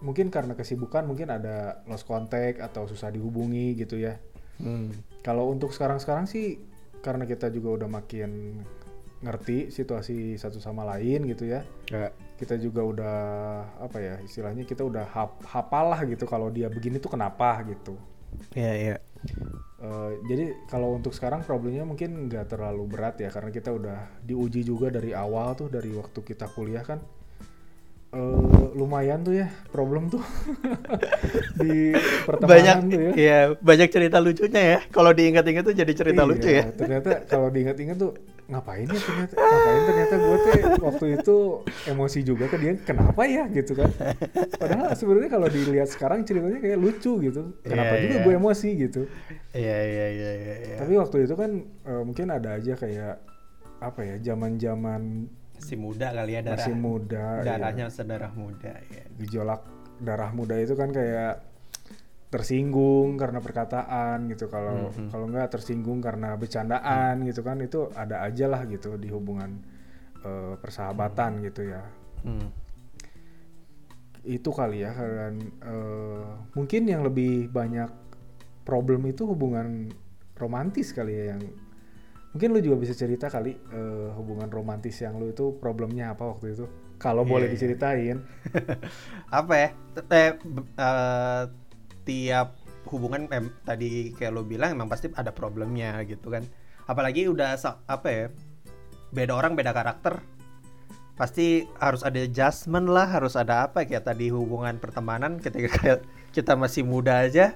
mungkin 0.00 0.32
karena 0.32 0.56
kesibukan 0.56 1.04
mungkin 1.04 1.28
ada 1.28 1.82
lost 1.84 2.08
contact 2.08 2.58
atau 2.58 2.88
susah 2.88 3.10
dihubungi 3.10 3.74
gitu 3.76 4.00
ya 4.00 4.16
Hmm. 4.60 4.92
kalau 5.24 5.48
untuk 5.48 5.72
sekarang-sekarang 5.72 6.28
sih 6.28 6.60
karena 7.00 7.24
kita 7.24 7.48
juga 7.48 7.80
udah 7.80 7.88
makin 7.88 8.60
ngerti 9.24 9.72
situasi 9.72 10.36
satu 10.36 10.60
sama 10.60 10.84
lain 10.84 11.24
gitu 11.28 11.48
ya 11.48 11.64
Ya. 11.88 12.12
kita 12.36 12.60
juga 12.60 12.84
udah 12.84 13.16
apa 13.80 13.98
ya 14.00 14.14
istilahnya 14.20 14.68
kita 14.68 14.84
udah 14.84 15.08
hap, 15.08 15.40
hafal 15.48 15.96
lah 15.96 16.04
gitu 16.04 16.28
kalau 16.28 16.52
dia 16.52 16.68
begini 16.68 17.00
tuh 17.00 17.08
kenapa 17.08 17.56
gitu 17.64 17.96
Iya 18.54 18.72
iya. 18.74 18.96
Eh, 19.80 20.12
jadi 20.28 20.44
kalau 20.68 21.00
untuk 21.00 21.16
sekarang 21.16 21.40
problemnya 21.40 21.88
mungkin 21.88 22.28
nggak 22.28 22.52
terlalu 22.52 22.84
berat 22.84 23.16
ya 23.16 23.32
karena 23.32 23.48
kita 23.48 23.72
udah 23.72 23.98
diuji 24.28 24.60
juga 24.60 24.92
dari 24.92 25.16
awal 25.16 25.56
tuh 25.56 25.72
dari 25.72 25.88
waktu 25.96 26.20
kita 26.20 26.52
kuliah 26.52 26.84
kan 26.84 27.00
Eh, 28.10 28.66
lumayan 28.74 29.22
tuh 29.22 29.38
ya 29.38 29.46
problem 29.70 30.10
tuh 30.10 30.18
di 31.62 31.94
pertemanan 32.26 32.50
Banyak 32.50 32.76
tuh 32.90 33.00
ya 33.06 33.12
iya, 33.14 33.38
banyak 33.54 33.86
cerita 33.86 34.18
lucunya 34.18 34.62
ya. 34.74 34.78
Kalau 34.90 35.14
diingat-ingat 35.14 35.62
tuh 35.62 35.74
jadi 35.78 35.92
cerita 35.94 36.26
Iya, 36.26 36.30
lucu 36.34 36.48
ya. 36.50 36.64
Ternyata 36.74 37.22
kalau 37.30 37.54
diingat-ingat 37.54 37.96
tuh 38.02 38.18
ngapain 38.50 38.82
ya 38.84 38.98
ternyata 38.98 39.34
ngapain 39.38 39.82
ternyata 39.86 40.14
gue 40.18 40.36
tuh 40.36 40.52
waktu 40.82 41.06
itu 41.16 41.36
emosi 41.86 42.18
juga 42.20 42.44
ke 42.50 42.56
dia 42.58 42.74
kenapa 42.82 43.22
ya 43.24 43.46
gitu 43.46 43.78
kan. 43.78 43.86
Padahal 44.58 44.90
sebenarnya 44.92 45.30
kalau 45.30 45.46
dilihat 45.46 45.88
sekarang 45.88 46.26
ceritanya 46.26 46.58
kayak 46.58 46.76
lucu 46.76 47.22
gitu. 47.22 47.54
Kenapa 47.62 47.94
Iya, 47.94 48.02
juga 48.04 48.16
iya. 48.18 48.24
gue 48.26 48.34
emosi 48.34 48.68
gitu. 48.74 49.02
Iya 49.54 49.78
iya 49.86 50.06
iya 50.10 50.30
iya. 50.34 50.54
iya. 50.66 50.76
Tapi 50.82 50.92
waktu 50.98 51.16
itu 51.24 51.34
kan 51.38 51.50
eh, 51.62 52.02
mungkin 52.02 52.26
ada 52.28 52.58
aja 52.58 52.74
kayak 52.74 53.14
apa 53.80 54.00
ya 54.04 54.16
zaman-zaman 54.20 55.30
masih 55.56 55.76
muda 55.76 56.08
kali 56.10 56.32
ya 56.34 56.40
darah. 56.42 56.56
masih 56.58 56.74
muda 56.74 57.26
ya. 57.40 57.44
Darahnya 57.46 57.86
sedarah 57.88 58.32
muda 58.34 58.72
ya. 58.90 59.04
gejolak 59.20 59.62
darah 60.00 60.32
muda 60.32 60.56
itu 60.56 60.72
kan 60.74 60.90
kayak 60.90 61.44
tersinggung 62.30 63.18
karena 63.18 63.42
perkataan 63.42 64.30
gitu. 64.30 64.46
Kalau 64.46 64.94
Mhm. 64.94 65.10
kalau 65.10 65.26
nggak 65.26 65.50
tersinggung 65.50 65.98
karena 65.98 66.38
bercandaan 66.38 67.26
gitu 67.26 67.42
kan 67.42 67.58
itu 67.58 67.90
ada 67.92 68.22
aja 68.22 68.46
lah 68.46 68.62
gitu 68.64 68.94
di 68.96 69.10
hubungan 69.10 69.60
eh, 70.20 70.54
persahabatan 70.56 71.42
gitu 71.44 71.64
ya. 71.68 71.82
Hmm. 72.22 72.48
itu 74.20 74.52
kali 74.52 74.84
ya 74.84 74.92
dan 74.92 75.40
eh, 75.64 76.28
mungkin 76.52 76.84
yang 76.84 77.00
lebih 77.00 77.48
banyak 77.48 77.88
problem 78.68 79.08
itu 79.08 79.24
hubungan 79.24 79.88
romantis 80.36 80.92
kali 80.92 81.16
ya 81.16 81.24
yang 81.32 81.40
mungkin 82.30 82.52
lu 82.52 82.60
juga 82.60 82.76
bisa 82.84 82.92
cerita 82.92 83.32
kali 83.32 83.56
eh, 83.56 84.08
hubungan 84.12 84.52
romantis 84.52 85.00
yang 85.00 85.16
lu 85.16 85.32
itu 85.32 85.56
problemnya 85.56 86.12
apa 86.12 86.36
waktu 86.36 86.52
itu? 86.52 86.68
Kalau 87.00 87.24
Iya, 87.24 87.32
boleh 87.32 87.46
iya. 87.48 87.54
diceritain. 87.56 88.16
Apa 89.40 89.54
ya? 89.56 89.68
T- 89.96 90.04
eh, 90.12 90.30
b- 90.36 90.68
eh, 92.10 92.26
tiap 92.26 92.58
hubungan 92.90 93.30
em, 93.30 93.54
tadi 93.62 94.10
kayak 94.18 94.34
lo 94.34 94.42
bilang 94.42 94.74
emang 94.74 94.90
pasti 94.90 95.06
ada 95.14 95.30
problemnya 95.30 96.02
gitu 96.02 96.34
kan. 96.34 96.42
Apalagi 96.90 97.30
udah 97.30 97.54
apa 97.86 98.08
ya 98.10 98.26
beda 99.14 99.32
orang 99.38 99.54
beda 99.54 99.70
karakter. 99.70 100.18
Pasti 101.14 101.68
harus 101.78 102.02
ada 102.02 102.18
adjustment 102.18 102.90
lah 102.90 103.06
harus 103.06 103.38
ada 103.38 103.70
apa. 103.70 103.86
Kayak 103.86 104.10
tadi 104.10 104.34
hubungan 104.34 104.82
pertemanan 104.82 105.38
ketika 105.38 105.70
kayak 105.78 106.00
kita 106.34 106.58
masih 106.58 106.82
muda 106.82 107.22
aja 107.22 107.54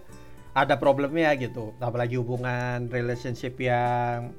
ada 0.54 0.78
problemnya 0.78 1.34
gitu. 1.34 1.74
Apalagi 1.82 2.14
hubungan 2.14 2.86
relationship 2.94 3.58
yang 3.58 4.30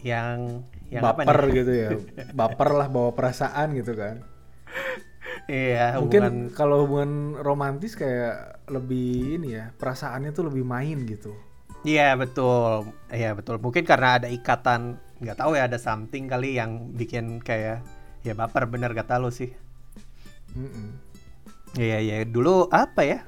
yang 0.00 0.64
yang 0.88 1.02
apa 1.02 1.26
baper 1.26 1.40
nih? 1.50 1.54
gitu 1.60 1.72
ya. 1.74 1.88
Baper 2.32 2.70
lah 2.78 2.88
bawa 2.88 3.10
perasaan 3.10 3.74
gitu 3.74 3.98
kan 3.98 4.22
iya 5.46 5.98
mungkin 5.98 6.22
hubungan 6.22 6.36
kalau 6.54 6.86
hubungan 6.86 7.38
romantis 7.38 7.94
kayak 7.94 8.66
lebih 8.66 9.38
ini 9.40 9.48
ya 9.54 9.70
perasaannya 9.74 10.34
tuh 10.34 10.50
lebih 10.50 10.66
main 10.66 11.02
gitu 11.06 11.34
Iya 11.86 12.18
betul, 12.18 12.90
iya 13.14 13.30
betul. 13.30 13.62
Mungkin 13.62 13.86
karena 13.86 14.18
ada 14.18 14.26
ikatan, 14.26 14.98
nggak 15.22 15.38
tahu 15.38 15.54
ya 15.54 15.70
ada 15.70 15.78
something 15.78 16.26
kali 16.26 16.58
yang 16.58 16.90
bikin 16.90 17.38
kayak 17.38 17.86
ya 18.26 18.34
baper 18.34 18.66
bener 18.66 18.90
kata 18.90 19.22
lo 19.22 19.30
sih. 19.30 19.54
Mm-mm. 20.58 20.98
Iya 21.78 22.02
iya 22.02 22.16
dulu 22.26 22.66
apa 22.74 23.06
ya? 23.06 23.22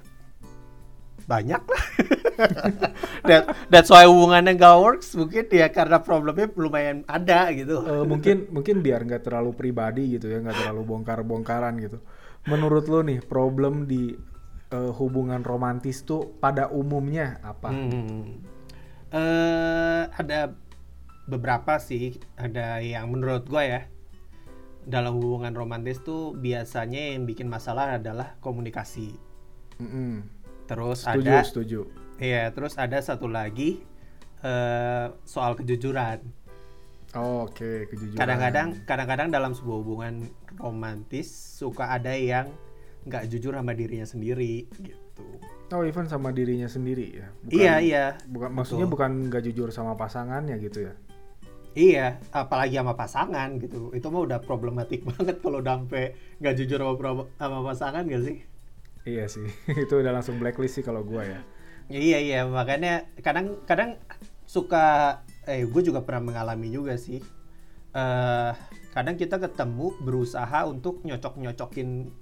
Banyak 1.28 1.62
lah. 1.62 1.84
That, 3.28 3.68
that's 3.68 3.90
why 3.92 4.06
hubungannya 4.06 4.54
nggak 4.56 4.78
works 4.78 5.12
mungkin 5.18 5.50
ya 5.50 5.68
karena 5.68 6.00
problemnya 6.00 6.48
lumayan 6.54 7.02
ada 7.04 7.50
gitu. 7.52 7.82
Eh, 7.82 8.04
mungkin 8.06 8.48
mungkin 8.48 8.80
biar 8.80 9.04
nggak 9.04 9.26
terlalu 9.26 9.52
pribadi 9.52 10.16
gitu 10.16 10.30
ya 10.30 10.38
nggak 10.40 10.64
terlalu 10.64 10.82
bongkar-bongkaran 10.86 11.76
gitu 11.82 11.98
menurut 12.48 12.88
lo 12.88 13.04
nih 13.04 13.20
problem 13.20 13.84
di 13.84 14.16
eh, 14.72 14.92
hubungan 14.96 15.44
romantis 15.44 16.06
tuh 16.06 16.38
pada 16.40 16.72
umumnya 16.72 17.42
apa 17.44 17.68
Hmm. 17.68 18.40
Eh, 19.08 20.04
ada 20.04 20.52
beberapa 21.24 21.80
sih, 21.80 22.20
ada 22.36 22.76
yang 22.84 23.08
menurut 23.08 23.48
gue 23.48 23.64
ya 23.64 23.88
dalam 24.84 25.16
hubungan 25.16 25.56
romantis 25.56 26.00
tuh 26.04 26.36
biasanya 26.36 27.16
yang 27.16 27.24
bikin 27.24 27.48
masalah 27.48 27.96
adalah 27.96 28.36
komunikasi. 28.44 29.16
Mm-mm. 29.80 30.28
Terus 30.68 30.98
setuju 31.02 31.32
ada, 31.32 31.40
setuju 31.42 31.80
iya, 32.20 32.52
terus 32.52 32.76
ada 32.76 33.00
satu 33.00 33.26
lagi 33.26 33.80
eh, 34.44 35.06
soal 35.24 35.56
kejujuran. 35.56 36.20
Oh, 37.16 37.48
oke 37.48 37.88
kejujuran 37.88 38.20
Kadang-kadang, 38.20 38.84
kadang-kadang 38.84 39.28
dalam 39.32 39.56
sebuah 39.56 39.80
hubungan 39.80 40.28
romantis 40.60 41.32
suka 41.56 41.96
ada 41.96 42.12
yang 42.12 42.52
nggak 43.08 43.24
jujur 43.32 43.56
sama 43.56 43.72
dirinya 43.72 44.04
sendiri 44.04 44.68
gitu. 44.84 45.24
oh 45.72 45.82
even 45.84 46.04
sama 46.04 46.28
dirinya 46.28 46.68
sendiri 46.68 47.06
ya 47.24 47.28
iya 47.48 47.74
iya. 47.80 48.04
bukan 48.28 48.52
maksudnya 48.52 48.84
Betul. 48.84 48.94
bukan 49.00 49.10
nggak 49.32 49.42
jujur 49.48 49.68
sama 49.72 49.96
pasangannya 49.96 50.56
gitu 50.60 50.92
ya 50.92 50.94
Iya, 51.78 52.18
apalagi 52.34 52.74
sama 52.74 52.98
pasangan 52.98 53.54
gitu. 53.62 53.94
Itu 53.94 54.10
mah 54.10 54.26
udah 54.26 54.42
problematik 54.42 55.04
banget 55.14 55.38
kalau 55.38 55.62
udah 55.62 55.78
sampai 55.78 56.10
nggak 56.42 56.54
jujur 56.58 56.80
sama, 56.82 57.22
sama 57.38 57.58
pasangan 57.62 58.02
gak 58.02 58.22
sih? 58.26 58.42
Iya 59.04 59.26
sih 59.26 59.46
itu 59.84 59.94
udah 59.94 60.12
langsung 60.12 60.38
blacklist 60.38 60.78
sih 60.78 60.84
kalau 60.84 61.02
gua 61.02 61.24
ya 61.24 61.40
Iya 61.88 62.20
iya, 62.20 62.40
makanya 62.44 63.08
kadang-kadang 63.24 63.96
suka, 64.44 65.16
eh 65.48 65.64
gue 65.64 65.80
juga 65.80 66.04
pernah 66.04 66.20
mengalami 66.28 66.68
juga 66.68 67.00
sih. 67.00 67.24
eh 67.96 68.52
kadang 68.92 69.16
kita 69.16 69.40
ketemu 69.40 69.96
berusaha 70.04 70.68
untuk 70.68 71.00
nyocok-nyocokin 71.00 72.12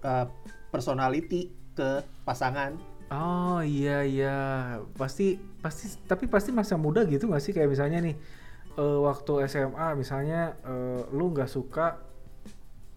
eh, 0.00 0.26
personality 0.72 1.52
ke 1.76 2.00
pasangan. 2.24 2.80
Oh 3.12 3.60
iya 3.60 4.00
iya 4.00 4.36
pasti 4.96 5.36
pasti 5.60 5.92
tapi 6.08 6.24
pasti 6.24 6.48
masa 6.48 6.80
muda 6.80 7.04
gitu 7.04 7.28
nggak 7.28 7.44
sih 7.44 7.52
kayak 7.52 7.68
misalnya 7.68 8.00
nih 8.00 8.16
eh, 8.72 8.98
waktu 9.04 9.44
SMA 9.44 9.92
misalnya 9.92 10.56
eh, 10.64 11.04
lu 11.12 11.36
nggak 11.36 11.52
suka 11.52 12.00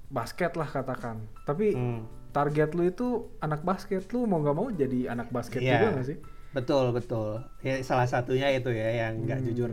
basket 0.08 0.56
lah 0.56 0.72
katakan 0.72 1.20
tapi 1.44 1.76
Hmm. 1.76 2.08
Target 2.36 2.76
lu 2.76 2.84
itu 2.84 3.08
anak 3.40 3.64
basket 3.64 4.04
lu 4.12 4.28
mau 4.28 4.44
nggak 4.44 4.56
mau 4.60 4.68
jadi 4.68 5.16
anak 5.16 5.32
basket 5.32 5.64
Iya. 5.64 5.80
juga 5.80 5.88
nggak 5.96 6.08
sih? 6.12 6.18
Betul 6.52 6.86
betul. 6.92 7.40
Ya 7.64 7.80
salah 7.80 8.08
satunya 8.08 8.52
itu 8.52 8.76
ya 8.76 9.08
yang 9.08 9.24
nggak 9.24 9.40
Hmm. 9.40 9.48
jujur 9.48 9.72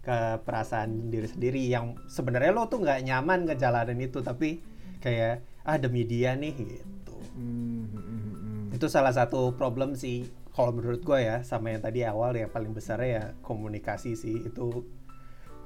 ke 0.00 0.18
perasaan 0.40 1.12
diri 1.12 1.28
sendiri 1.28 1.60
yang 1.68 2.00
sebenarnya 2.08 2.56
lo 2.56 2.64
tuh 2.66 2.80
nggak 2.80 3.04
nyaman 3.04 3.44
ngejalanin 3.44 4.00
itu 4.00 4.24
tapi 4.24 4.64
kayak 5.04 5.44
ah 5.68 5.76
demi 5.76 6.08
dia 6.08 6.32
nih 6.32 6.56
gitu. 6.56 7.16
Hmm, 7.36 7.92
hmm, 7.92 8.00
hmm. 8.00 8.76
Itu 8.80 8.88
salah 8.88 9.12
satu 9.12 9.52
problem 9.52 9.92
sih 9.92 10.24
kalau 10.56 10.72
menurut 10.72 11.04
gue 11.04 11.18
ya 11.22 11.44
sama 11.44 11.70
yang 11.70 11.84
tadi 11.84 12.02
awal 12.02 12.32
yang 12.34 12.48
paling 12.48 12.72
besarnya 12.72 13.08
ya 13.08 13.24
komunikasi 13.44 14.16
sih 14.16 14.42
itu 14.42 14.82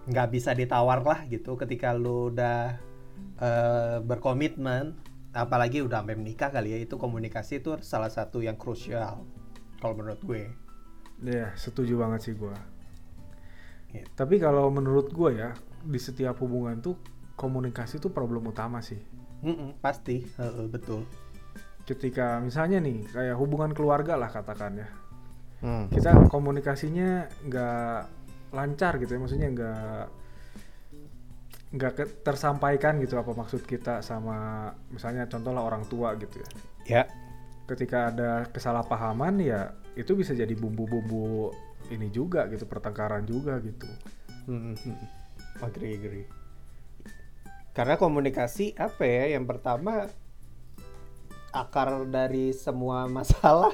nggak 0.04 0.28
bisa 0.34 0.52
ditawar 0.52 1.00
lah 1.00 1.22
gitu 1.30 1.54
ketika 1.54 1.94
lu 1.94 2.28
udah 2.28 2.76
uh, 3.38 4.02
berkomitmen 4.02 4.98
apalagi 5.32 5.80
udah 5.80 6.04
sampai 6.04 6.16
menikah 6.16 6.52
kali 6.52 6.76
ya 6.76 6.78
itu 6.80 7.00
komunikasi 7.00 7.64
itu 7.64 7.80
salah 7.80 8.12
satu 8.12 8.44
yang 8.44 8.60
krusial 8.60 9.24
kalau 9.80 9.94
menurut 9.96 10.20
gue. 10.22 10.46
Iya, 11.22 11.48
yeah, 11.48 11.50
setuju 11.56 11.98
banget 11.98 12.30
sih 12.30 12.34
gue. 12.36 12.54
Gitu. 13.90 14.08
Tapi 14.14 14.38
kalau 14.38 14.68
menurut 14.68 15.10
gue 15.10 15.40
ya 15.40 15.50
di 15.82 15.98
setiap 15.98 16.38
hubungan 16.44 16.78
tuh 16.78 17.00
komunikasi 17.34 17.98
tuh 17.98 18.12
problem 18.12 18.46
utama 18.46 18.78
sih. 18.84 19.00
Mm 19.42 19.54
-mm, 19.58 19.70
pasti, 19.82 20.22
uh, 20.38 20.70
betul. 20.70 21.02
Ketika 21.82 22.38
misalnya 22.38 22.78
nih 22.78 23.02
kayak 23.10 23.34
hubungan 23.34 23.74
keluarga 23.74 24.14
lah 24.14 24.30
katakan 24.30 24.78
ya, 24.78 24.88
mm. 25.66 25.90
kita 25.90 26.30
komunikasinya 26.30 27.26
nggak 27.50 28.00
lancar 28.54 29.02
gitu 29.02 29.18
ya, 29.18 29.18
maksudnya 29.18 29.48
nggak 29.50 30.21
nggak 31.72 32.20
tersampaikan 32.20 33.00
gitu 33.00 33.16
apa 33.16 33.32
maksud 33.32 33.64
kita 33.64 34.04
sama 34.04 34.68
misalnya 34.92 35.24
contohlah 35.24 35.64
orang 35.64 35.88
tua 35.88 36.12
gitu 36.20 36.44
ya. 36.44 36.48
Ya. 36.84 37.02
Ketika 37.64 38.12
ada 38.12 38.44
kesalahpahaman 38.52 39.40
ya 39.40 39.72
itu 39.96 40.12
bisa 40.12 40.36
jadi 40.36 40.52
bumbu-bumbu 40.52 41.52
ini 41.88 42.12
juga 42.12 42.44
gitu 42.52 42.68
pertengkaran 42.68 43.24
juga 43.24 43.56
gitu. 43.64 43.88
Hmm, 44.44 44.76
hmm, 44.76 44.76
hmm. 44.76 45.06
agree 45.64 45.96
agree. 45.96 46.26
Karena 47.72 47.96
komunikasi 47.96 48.76
apa 48.76 49.08
ya? 49.08 49.32
Yang 49.32 49.44
pertama 49.48 50.12
akar 51.52 52.04
dari 52.08 52.52
semua 52.52 53.08
masalah. 53.16 53.72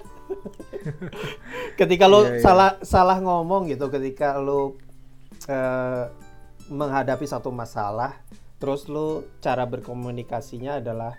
ketika 1.75 2.07
lo 2.07 2.23
yeah, 2.23 2.39
yeah. 2.39 2.43
salah 2.43 2.71
salah 2.87 3.19
ngomong 3.19 3.67
gitu, 3.75 3.91
ketika 3.91 4.39
lo 4.39 4.79
uh, 5.51 6.07
menghadapi 6.69 7.25
satu 7.25 7.53
masalah, 7.53 8.21
terus 8.61 8.87
lo 8.89 9.25
cara 9.41 9.65
berkomunikasinya 9.65 10.81
adalah 10.81 11.15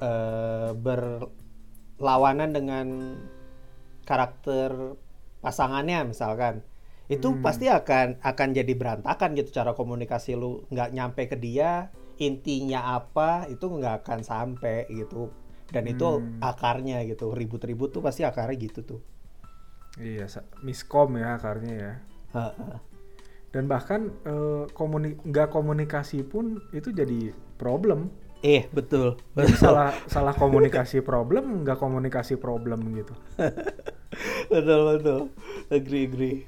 uh, 0.00 0.70
berlawanan 0.76 2.50
dengan 2.52 2.86
karakter 4.02 4.98
pasangannya 5.42 6.14
misalkan 6.14 6.62
itu 7.10 7.34
hmm. 7.34 7.42
pasti 7.42 7.66
akan 7.66 8.22
akan 8.22 8.48
jadi 8.54 8.72
berantakan 8.78 9.34
gitu 9.34 9.50
cara 9.50 9.74
komunikasi 9.74 10.38
lu 10.38 10.64
nggak 10.70 10.90
nyampe 10.94 11.22
ke 11.26 11.36
dia 11.36 11.90
intinya 12.22 12.94
apa 12.98 13.50
itu 13.50 13.66
nggak 13.66 14.06
akan 14.06 14.20
sampai 14.22 14.86
gitu 14.90 15.28
dan 15.74 15.88
itu 15.90 16.06
hmm. 16.06 16.38
akarnya 16.40 17.02
gitu 17.08 17.34
ribut-ribut 17.34 17.90
tuh 17.90 18.02
pasti 18.04 18.22
akarnya 18.22 18.56
gitu 18.58 18.80
tuh 18.86 19.00
iya 20.00 20.24
miskom 20.64 21.20
ya 21.20 21.36
akarnya 21.36 21.74
ya. 21.74 21.92
Dan 23.52 23.68
bahkan 23.68 24.10
uh, 24.24 24.64
komuni 24.72 25.14
nggak 25.22 25.52
komunikasi 25.52 26.24
pun 26.24 26.58
itu 26.72 26.90
jadi 26.90 27.30
problem 27.60 28.10
Eh 28.42 28.66
betul. 28.74 29.22
Jadi 29.38 29.54
salah 29.54 29.94
salah 30.10 30.34
komunikasi 30.34 30.98
problem 30.98 31.62
nggak 31.62 31.78
komunikasi 31.78 32.42
problem 32.42 32.90
gitu. 32.98 33.14
betul 34.52 34.80
betul. 34.98 35.20
Agree 35.70 36.10
agree 36.10 36.38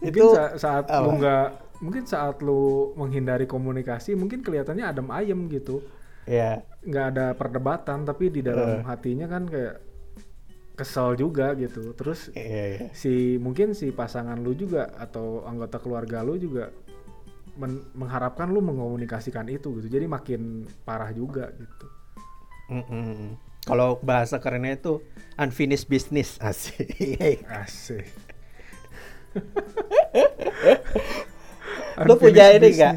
mungkin 0.00 0.22
itu 0.24 0.26
sa 0.32 0.44
saat 0.56 0.84
apa? 0.88 1.04
lu 1.04 1.10
nggak 1.20 1.46
mungkin 1.80 2.04
saat 2.08 2.36
lu 2.40 2.92
menghindari 2.96 3.44
komunikasi 3.44 4.16
mungkin 4.16 4.40
kelihatannya 4.40 4.84
adem 4.84 5.08
ayem 5.12 5.48
gitu 5.52 5.84
ya 6.24 6.60
yeah. 6.60 6.84
nggak 6.84 7.06
ada 7.16 7.26
perdebatan 7.36 8.04
tapi 8.04 8.32
di 8.32 8.40
dalam 8.40 8.80
uh. 8.80 8.88
hatinya 8.88 9.28
kan 9.28 9.44
kayak 9.48 9.80
kesel 10.78 11.16
juga 11.18 11.52
gitu. 11.58 11.92
Terus 11.94 12.32
yeah, 12.34 12.88
yeah. 12.88 12.90
si 12.96 13.36
mungkin 13.36 13.76
si 13.76 13.92
pasangan 13.92 14.38
lu 14.40 14.56
juga 14.56 14.90
atau 14.96 15.44
anggota 15.44 15.78
keluarga 15.82 16.24
lu 16.24 16.40
juga 16.40 16.72
men 17.58 17.84
mengharapkan 17.92 18.48
lu 18.48 18.64
mengomunikasikan 18.64 19.46
itu 19.50 19.80
gitu. 19.80 19.88
Jadi 19.90 20.06
makin 20.08 20.64
parah 20.86 21.12
juga 21.12 21.52
gitu. 21.54 21.86
Mm 22.70 22.84
-mm. 22.86 23.14
kalau 23.66 23.98
bahasa 23.98 24.38
kerennya 24.38 24.78
itu 24.78 25.02
unfinished 25.36 25.90
business. 25.90 26.38
Asik. 26.48 26.86
Asik. 27.44 28.06
Lu 32.06 32.14
punya 32.16 32.54
ini 32.56 32.68
gak? 32.72 32.96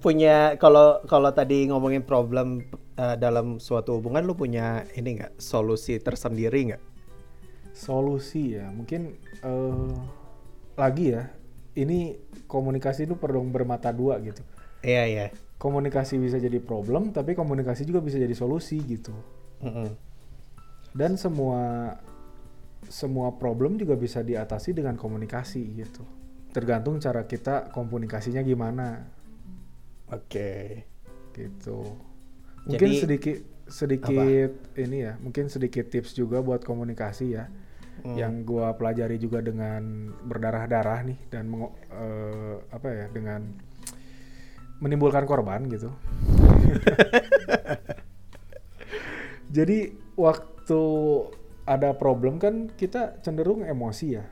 Punya 0.00 0.54
kalau 0.56 1.02
kalau 1.04 1.30
tadi 1.34 1.66
ngomongin 1.68 2.06
problem 2.06 2.62
uh, 2.96 3.16
dalam 3.16 3.60
suatu 3.60 4.00
hubungan, 4.00 4.24
lu 4.24 4.34
punya 4.34 4.84
ini 4.96 5.20
nggak 5.20 5.38
solusi 5.40 6.00
tersendiri 6.00 6.72
nggak? 6.72 6.82
Solusi 7.76 8.56
ya, 8.56 8.72
mungkin 8.72 9.20
uh, 9.44 9.92
lagi 10.76 11.12
ya. 11.12 11.28
Ini 11.76 12.16
komunikasi 12.48 13.04
itu 13.04 13.20
perlu 13.20 13.44
bermata 13.52 13.92
dua 13.92 14.16
gitu. 14.24 14.40
Iya 14.80 15.04
iya. 15.04 15.26
Komunikasi 15.60 16.16
bisa 16.16 16.40
jadi 16.40 16.56
problem, 16.56 17.12
tapi 17.12 17.36
komunikasi 17.36 17.84
juga 17.84 18.00
bisa 18.00 18.16
jadi 18.16 18.32
solusi 18.32 18.80
gitu. 18.80 19.12
Mm 19.60 19.72
-hmm. 19.72 19.88
Dan 20.96 21.20
semua 21.20 21.92
semua 22.88 23.34
problem 23.36 23.76
juga 23.76 23.98
bisa 23.98 24.24
diatasi 24.24 24.72
dengan 24.72 24.96
komunikasi 24.96 25.60
gitu. 25.76 26.04
Tergantung 26.56 26.96
cara 26.96 27.28
kita 27.28 27.68
komunikasinya 27.68 28.40
gimana. 28.40 29.04
Oke. 30.08 30.24
Okay. 30.32 30.64
Gitu. 31.36 32.05
Mungkin 32.66 32.90
Jadi, 32.90 32.98
sedikit 32.98 33.38
sedikit 33.66 34.50
apa? 34.50 34.82
ini 34.82 35.06
ya, 35.06 35.14
mungkin 35.22 35.46
sedikit 35.46 35.86
tips 35.90 36.18
juga 36.18 36.42
buat 36.42 36.66
komunikasi 36.66 37.26
ya. 37.34 37.46
Hmm. 38.02 38.18
Yang 38.18 38.32
gua 38.44 38.76
pelajari 38.76 39.16
juga 39.16 39.40
dengan 39.40 40.12
berdarah-darah 40.26 41.00
nih 41.06 41.18
dan 41.32 41.48
uh, 41.54 42.60
apa 42.68 42.88
ya 42.90 43.06
dengan 43.08 43.46
menimbulkan 44.82 45.24
korban 45.24 45.70
gitu. 45.70 45.94
Jadi 49.56 49.94
waktu 50.18 50.82
ada 51.66 51.94
problem 51.94 52.42
kan 52.42 52.70
kita 52.74 53.22
cenderung 53.22 53.62
emosi 53.62 54.06
ya. 54.10 54.26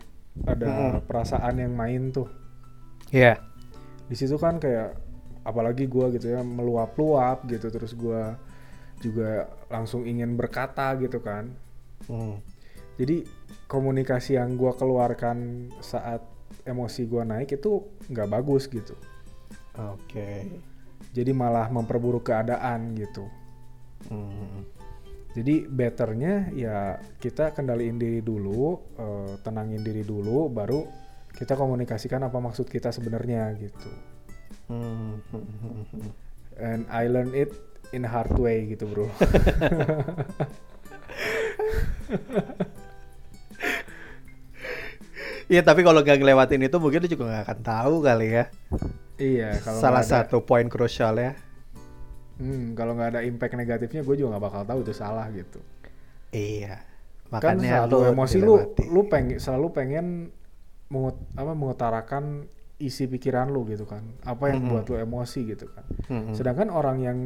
Ada 0.44 0.66
hmm. 0.66 1.06
perasaan 1.06 1.62
yang 1.62 1.72
main 1.72 2.10
tuh. 2.10 2.26
Iya. 3.14 3.34
Yeah. 3.34 3.36
Di 4.10 4.16
situ 4.18 4.36
kan 4.36 4.58
kayak 4.58 4.98
apalagi 5.44 5.84
gue 5.84 6.16
gitu 6.16 6.32
ya 6.32 6.40
meluap-luap 6.40 7.44
gitu 7.46 7.68
terus 7.68 7.92
gue 7.92 8.22
juga 9.04 9.46
langsung 9.68 10.08
ingin 10.08 10.34
berkata 10.34 10.96
gitu 10.96 11.20
kan. 11.20 11.52
Hmm. 12.08 12.40
Jadi 12.96 13.26
komunikasi 13.68 14.40
yang 14.40 14.56
gue 14.56 14.72
keluarkan 14.72 15.68
saat 15.84 16.24
emosi 16.64 17.04
gue 17.04 17.22
naik 17.22 17.60
itu 17.60 17.84
nggak 18.08 18.28
bagus 18.32 18.64
gitu. 18.70 18.96
Oke. 19.76 20.00
Okay. 20.08 20.40
Jadi 21.14 21.30
malah 21.36 21.68
memperburuk 21.68 22.26
keadaan 22.26 22.96
gitu. 22.96 23.28
Hmm. 24.08 24.64
Jadi 25.34 25.66
betternya 25.66 26.54
ya 26.54 26.94
kita 27.18 27.50
kendaliin 27.50 27.98
diri 27.98 28.22
dulu, 28.22 28.78
uh, 28.94 29.34
tenangin 29.42 29.82
diri 29.82 30.06
dulu, 30.06 30.46
baru 30.46 30.86
kita 31.34 31.58
komunikasikan 31.58 32.22
apa 32.22 32.38
maksud 32.38 32.70
kita 32.70 32.94
sebenarnya 32.94 33.50
gitu. 33.58 34.13
Hmm. 34.70 35.20
And 36.64 36.86
I 36.86 37.10
learn 37.10 37.34
it 37.34 37.50
in 37.90 38.06
a 38.06 38.10
hard 38.10 38.34
way 38.38 38.70
gitu 38.70 38.88
bro. 38.88 39.06
Iya 45.44 45.60
tapi 45.60 45.84
kalau 45.84 46.00
gak 46.00 46.24
ngelewatin 46.24 46.72
itu 46.72 46.80
mungkin 46.80 47.04
lu 47.04 47.08
juga 47.12 47.28
gak 47.28 47.44
akan 47.44 47.60
tahu 47.60 47.94
kali 48.00 48.32
ya. 48.32 48.44
Iya. 49.20 49.60
Kalau 49.60 49.76
Salah 49.76 50.00
satu 50.00 50.40
poin 50.40 50.64
krusial 50.72 51.20
ya 51.20 51.36
hmm, 52.38 52.74
kalau 52.74 52.98
nggak 52.98 53.10
ada 53.14 53.20
impact 53.22 53.54
negatifnya 53.54 54.02
gue 54.02 54.14
juga 54.18 54.28
nggak 54.36 54.44
bakal 54.44 54.62
tahu 54.66 54.78
itu 54.82 54.94
salah 54.94 55.26
gitu 55.30 55.60
iya 56.34 56.82
kan 57.30 57.58
makanya 57.58 57.88
kan 57.88 57.90
selalu 57.90 57.98
emosi 58.14 58.36
lu 58.42 58.54
lu 58.90 59.00
pengen 59.10 59.38
selalu 59.40 59.66
pengen 59.74 60.06
mengut, 60.92 61.16
apa 61.34 61.52
mengutarakan 61.56 62.46
isi 62.82 63.06
pikiran 63.06 63.50
lu 63.54 63.62
gitu 63.70 63.86
kan 63.86 64.02
apa 64.26 64.50
yang 64.50 64.64
mm 64.64 64.66
-hmm. 64.66 64.72
buat 64.74 64.84
lu 64.90 64.96
emosi 64.98 65.40
gitu 65.46 65.66
kan 65.70 65.84
mm 65.86 66.10
-hmm. 66.10 66.34
sedangkan 66.34 66.68
orang 66.70 66.98
yang 67.00 67.18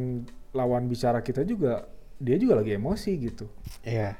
lawan 0.52 0.88
bicara 0.88 1.24
kita 1.24 1.44
juga 1.44 1.88
dia 2.18 2.36
juga 2.36 2.60
lagi 2.60 2.76
emosi 2.76 3.10
gitu 3.20 3.46
iya 3.86 4.12
yeah. 4.12 4.14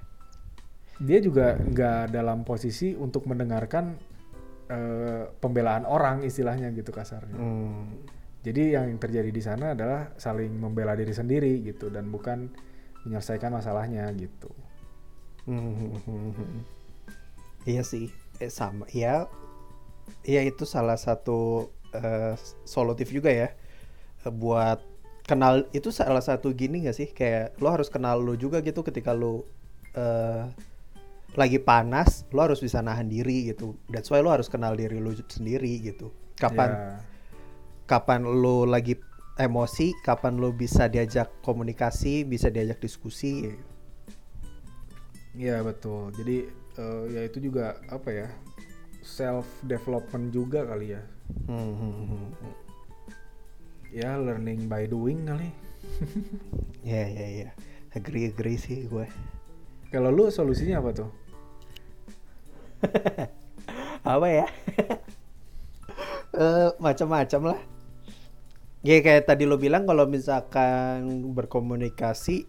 dia 0.99 1.19
juga 1.21 1.59
nggak 1.59 2.15
dalam 2.15 2.43
posisi 2.43 2.97
untuk 2.97 3.29
mendengarkan 3.29 3.99
uh, 4.73 5.29
pembelaan 5.39 5.85
orang 5.85 6.25
istilahnya 6.25 6.73
gitu 6.73 6.91
kasarnya 6.91 7.37
mm 7.37 8.19
jadi 8.49 8.79
yang 8.79 8.97
terjadi 9.03 9.29
di 9.35 9.43
sana 9.43 9.75
adalah 9.75 10.15
saling 10.15 10.55
membela 10.55 10.95
diri 10.95 11.11
sendiri 11.11 11.59
gitu 11.67 11.91
dan 11.91 12.09
bukan 12.09 12.49
menyelesaikan 13.03 13.51
masalahnya 13.51 14.07
gitu. 14.15 14.49
Hmm, 15.45 15.93
iya 17.67 17.83
sih, 17.83 18.13
eh, 18.39 18.53
sama. 18.53 18.87
Ya, 18.95 19.27
ya 20.25 20.41
itu 20.45 20.65
salah 20.69 20.97
satu 20.97 21.69
uh, 21.95 22.35
solutif 22.65 23.11
juga 23.13 23.31
ya 23.33 23.49
uh, 24.25 24.33
buat 24.33 24.81
kenal 25.29 25.69
itu 25.77 25.93
salah 25.93 26.25
satu 26.25 26.57
gini 26.57 26.89
gak 26.89 26.97
sih 26.97 27.09
kayak 27.13 27.61
lo 27.61 27.69
harus 27.69 27.93
kenal 27.93 28.21
lo 28.21 28.33
juga 28.37 28.65
gitu 28.65 28.81
ketika 28.81 29.13
lo 29.13 29.45
uh, 29.97 30.49
lagi 31.37 31.61
panas 31.61 32.25
lo 32.33 32.41
harus 32.49 32.65
bisa 32.65 32.81
nahan 32.81 33.13
diri 33.13 33.53
gitu 33.53 33.77
that's 33.93 34.09
why 34.09 34.25
lo 34.25 34.33
harus 34.33 34.49
kenal 34.49 34.73
diri 34.73 34.97
lo 34.99 35.13
sendiri 35.29 35.81
gitu 35.85 36.09
kapan 36.41 36.71
Ya. 36.73 36.81
kapan 37.89 38.25
lo 38.25 38.65
lagi 38.69 38.97
emosi 39.37 39.93
kapan 40.05 40.41
lo 40.41 40.53
bisa 40.53 40.89
diajak 40.89 41.29
komunikasi 41.45 42.25
bisa 42.25 42.49
diajak 42.49 42.81
diskusi 42.81 43.53
Iya 45.39 45.63
betul. 45.63 46.11
Jadi 46.19 46.51
eh, 46.79 47.03
ya 47.15 47.23
itu 47.23 47.39
juga 47.39 47.79
apa 47.87 48.11
ya 48.11 48.27
self 49.03 49.47
development 49.65 50.31
juga 50.35 50.67
kali 50.67 50.95
ya. 50.97 51.03
Hmm, 51.47 51.73
hmm, 51.75 51.93
hmm, 51.93 52.29
hmm. 52.39 52.55
Ya 53.89 54.17
learning 54.21 54.69
by 54.69 54.85
doing 54.85 55.25
kali. 55.25 55.51
ya 56.89 57.05
ya 57.09 57.27
ya 57.47 57.49
agree 57.97 58.31
agree 58.31 58.59
sih 58.61 58.87
gue 58.87 59.07
Kalau 59.89 60.13
lu 60.13 60.29
solusinya 60.29 60.85
apa 60.85 60.91
tuh? 60.93 61.11
apa 64.15 64.27
ya 64.31 64.47
Eh 66.39 66.71
macam-macam 66.79 67.57
lah 67.57 67.61
ya 68.87 69.03
kayak 69.03 69.27
tadi 69.27 69.43
lo 69.43 69.59
bilang 69.59 69.89
kalau 69.91 70.07
misalkan 70.07 71.35
berkomunikasi 71.35 72.47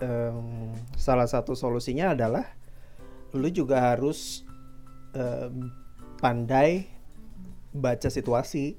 em, 0.00 0.72
salah 0.96 1.28
satu 1.28 1.52
solusinya 1.52 2.16
adalah 2.16 2.48
lu 3.36 3.52
juga 3.52 3.92
harus 3.92 4.46
em, 5.14 5.70
pandai 6.20 6.86
baca 7.74 8.06
situasi 8.06 8.78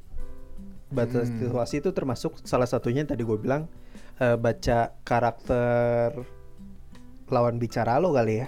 baca 0.91 1.25
Hmm. 1.25 1.39
situasi 1.41 1.81
itu 1.81 1.89
termasuk 1.91 2.39
salah 2.45 2.69
satunya 2.69 3.03
yang 3.03 3.11
tadi 3.11 3.25
gue 3.25 3.35
bilang 3.41 3.67
eh, 4.21 4.37
baca 4.37 4.95
karakter 5.03 6.23
lawan 7.27 7.57
bicara 7.57 7.97
lo 7.97 8.13
kali 8.13 8.45
ya 8.45 8.47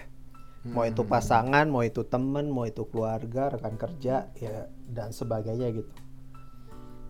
mau 0.68 0.84
itu 0.84 1.00
Hmm. 1.00 1.12
pasangan, 1.12 1.66
mau 1.72 1.80
itu 1.80 2.04
temen, 2.04 2.52
mau 2.52 2.68
itu 2.68 2.84
keluarga, 2.92 3.48
rekan 3.56 3.80
kerja, 3.80 4.28
ya 4.36 4.68
dan 4.92 5.16
sebagainya 5.16 5.72
gitu. 5.72 5.94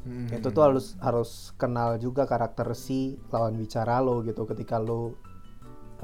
Hmm. 0.05 0.29
Itu 0.29 0.53
tuh 0.53 0.61
harus 0.61 0.93
harus 1.01 1.57
kenal 1.57 1.97
juga 1.97 2.29
karakter 2.29 2.69
si 2.77 3.17
lawan 3.33 3.57
bicara 3.57 3.97
lo 3.97 4.21
gitu. 4.21 4.45
Ketika 4.45 4.77
lo 4.77 5.17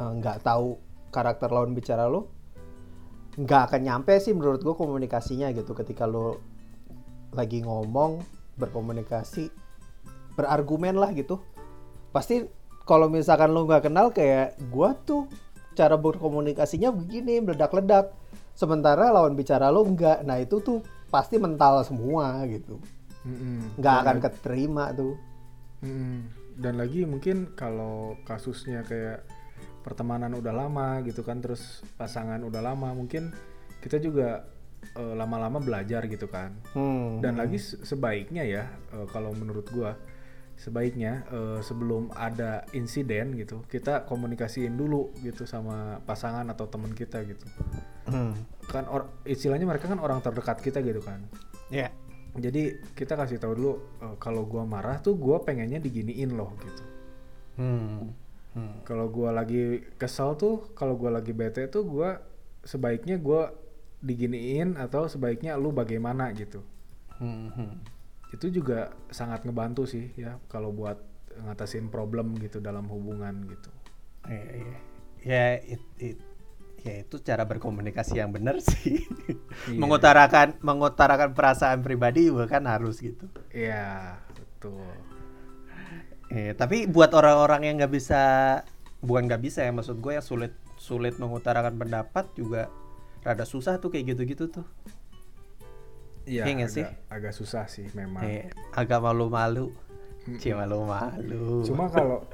eh, 0.01 0.12
nggak 0.17 0.41
tahu 0.41 0.81
karakter 1.13 1.53
lawan 1.53 1.77
bicara 1.77 2.09
lo, 2.09 2.33
nggak 3.34 3.62
akan 3.72 3.82
nyampe 3.82 4.13
sih 4.22 4.34
menurut 4.36 4.62
gue 4.62 4.76
komunikasinya 4.78 5.50
gitu. 5.54 5.74
Ketika 5.74 6.06
lo 6.06 6.41
lagi 7.34 7.65
ngomong 7.65 8.22
berkomunikasi, 8.62 9.50
berargumen 10.38 10.98
lah 11.02 11.10
gitu, 11.17 11.41
pasti 12.13 12.46
kalau 12.86 13.10
misalkan 13.10 13.50
lo 13.50 13.65
nggak 13.65 13.89
kenal 13.89 14.13
kayak 14.13 14.60
gua 14.69 14.93
tuh 14.93 15.26
cara 15.74 15.98
berkomunikasinya 15.98 16.93
begini 16.93 17.41
meledak-ledak. 17.41 18.13
Sementara 18.54 19.10
lawan 19.10 19.34
bicara 19.34 19.74
lo 19.74 19.82
enggak 19.82 20.22
nah 20.22 20.38
itu 20.38 20.62
tuh 20.62 20.86
pasti 21.10 21.41
mental 21.41 21.82
semua 21.82 22.46
gitu. 22.46 22.78
Nggak 23.82 23.96
akan 24.06 24.17
keterima 24.22 24.93
tuh. 24.93 25.17
Mm-mm. 25.82 26.30
Dan 26.54 26.78
lagi 26.78 27.02
mungkin 27.10 27.58
kalau 27.58 28.13
kasusnya 28.30 28.86
kayak 28.86 29.26
pertemanan 29.84 30.32
udah 30.34 30.56
lama 30.56 31.04
gitu 31.04 31.22
kan, 31.22 31.43
terus 31.43 31.84
pasangan 32.00 32.39
udah 32.41 32.63
lama, 32.63 32.96
mungkin 32.96 33.36
kita 33.84 34.00
juga 34.00 34.48
eh, 34.96 35.15
lama-lama 35.15 35.60
belajar 35.60 36.08
gitu 36.08 36.28
kan. 36.32 36.56
Hmm, 36.76 37.19
Dan 37.19 37.36
hmm. 37.36 37.41
lagi 37.43 37.60
se- 37.60 37.84
sebaiknya 37.84 38.43
ya, 38.48 38.63
eh, 38.96 39.08
kalau 39.12 39.36
menurut 39.36 39.67
gua, 39.72 39.96
sebaiknya 40.56 41.28
eh, 41.32 41.60
sebelum 41.60 42.12
ada 42.15 42.63
insiden 42.72 43.36
gitu, 43.36 43.63
kita 43.67 44.08
komunikasiin 44.08 44.76
dulu 44.76 45.12
gitu 45.19 45.43
sama 45.43 46.00
pasangan 46.08 46.48
atau 46.48 46.67
teman 46.72 46.96
kita 46.96 47.24
gitu. 47.28 47.43
Hmm. 48.08 48.36
Kan 48.67 48.88
or- 48.88 49.12
istilahnya 49.28 49.67
mereka 49.67 49.88
kan 49.91 50.00
orang 50.00 50.19
terdekat 50.24 50.60
kita 50.63 50.80
gitu 50.84 51.00
kan. 51.04 51.24
ya 51.72 51.91
Jadi 52.34 52.76
kita 52.98 53.13
kasih 53.13 53.38
tahu 53.38 53.54
dulu 53.56 53.74
eh, 54.04 54.15
kalau 54.19 54.43
gua 54.48 54.63
marah 54.65 54.98
tuh 55.00 55.13
gua 55.15 55.43
pengennya 55.43 55.78
diginiin 55.80 56.34
loh 56.34 56.52
gitu. 56.60 56.84
Hmm. 57.62 58.22
Hmm. 58.54 58.86
Kalau 58.86 59.10
gua 59.10 59.34
lagi 59.34 59.82
kesel 59.98 60.38
tuh, 60.38 60.70
kalau 60.74 60.94
gua 60.94 61.18
lagi 61.18 61.34
bete 61.34 61.66
tuh 61.68 61.84
gua 61.84 62.22
sebaiknya 62.62 63.18
gua 63.18 63.50
diginiin 64.00 64.78
atau 64.78 65.10
sebaiknya 65.10 65.58
lu 65.58 65.74
bagaimana 65.74 66.30
gitu. 66.38 66.62
Hmm. 67.18 67.50
Hmm. 67.52 67.82
Itu 68.30 68.50
juga 68.50 68.94
sangat 69.10 69.46
ngebantu 69.46 69.86
sih 69.86 70.13
ya 70.13 70.38
kalau 70.48 70.70
buat 70.70 71.02
ngatasin 71.34 71.89
problem 71.89 72.38
gitu 72.38 72.62
dalam 72.62 72.86
hubungan 72.89 73.42
gitu. 73.50 73.70
Ya, 74.30 74.44
ya. 74.54 74.78
ya, 75.24 75.44
it- 75.60 75.96
it- 76.00 76.24
ya 76.84 77.00
itu 77.00 77.16
cara 77.20 77.48
berkomunikasi 77.48 78.20
yang 78.20 78.36
benar 78.36 78.60
sih 78.63 79.00
Iya. 79.72 79.80
mengutarakan 79.80 80.60
mengutarakan 80.60 81.32
perasaan 81.32 81.80
pribadi 81.80 82.28
juga 82.28 82.44
kan 82.46 82.68
harus 82.68 83.00
gitu 83.00 83.24
Iya, 83.56 84.20
betul. 84.36 84.84
Eh, 86.34 86.58
tapi 86.58 86.89
buat 86.89 87.13
orang-orang 87.13 87.69
yang 87.69 87.76
nggak 87.78 87.93
bisa, 87.93 88.22
bukan 89.06 89.30
nggak 89.30 89.43
bisa 89.46 89.62
ya 89.62 89.69
maksud 89.69 90.02
gue 90.02 90.17
yang 90.17 90.26
sulit 90.26 90.58
sulit 90.82 91.22
mengutarakan 91.22 91.78
pendapat 91.78 92.26
juga 92.34 92.74
rada 93.22 93.46
susah 93.46 93.78
tuh 93.78 93.93
kayak 93.93 94.17
gitu-gitu 94.17 94.50
tuh. 94.50 94.65
Iya, 96.26 96.50
Iya 96.50 96.54
nggak 96.58 96.72
sih? 96.74 96.86
agak, 96.89 97.13
agak 97.13 97.34
susah 97.38 97.69
sih 97.69 97.86
memang. 97.93 98.26
Eh, 98.26 98.50
agak 98.74 98.98
malu-malu, 99.06 99.69
cie 100.41 100.58
malu-malu. 100.58 101.62
Cuma 101.69 101.86
kalau 101.93 102.26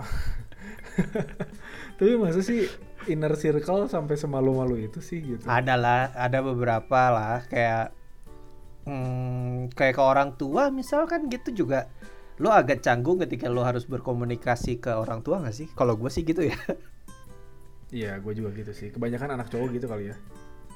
tapi 1.99 2.15
masa 2.15 2.39
sih 2.39 2.71
inner 3.11 3.35
circle 3.35 3.91
sampai 3.91 4.15
semalu-malu 4.15 4.79
itu 4.79 5.03
sih 5.03 5.19
gitu. 5.19 5.43
ada 5.43 5.75
lah, 5.75 6.11
ada 6.15 6.39
beberapa 6.39 7.11
lah 7.11 7.43
kayak 7.51 7.91
hmm, 8.87 9.75
kayak 9.75 9.95
ke 9.99 10.03
orang 10.03 10.39
tua 10.39 10.71
misalkan 10.71 11.27
gitu 11.27 11.65
juga. 11.65 11.91
Lo 12.39 12.55
agak 12.55 12.79
canggung 12.79 13.19
ketika 13.19 13.51
lo 13.51 13.67
harus 13.67 13.83
berkomunikasi 13.83 14.79
ke 14.79 14.95
orang 14.95 15.19
tua 15.19 15.43
nggak 15.43 15.55
sih? 15.55 15.67
Kalau 15.75 15.99
gue 15.99 16.07
sih 16.07 16.23
gitu 16.23 16.47
ya. 16.47 16.55
Iya, 17.91 18.23
gue 18.23 18.33
juga 18.37 18.55
gitu 18.55 18.71
sih. 18.71 18.95
Kebanyakan 18.95 19.35
anak 19.35 19.51
cowok 19.51 19.75
gitu 19.75 19.91
kali 19.91 20.13
ya. 20.13 20.15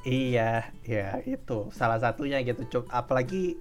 Iya, 0.04 0.52
ya 0.84 1.24
itu 1.24 1.72
salah 1.72 1.96
satunya 2.02 2.42
gitu. 2.44 2.68
Coba 2.68 3.06
apalagi 3.06 3.56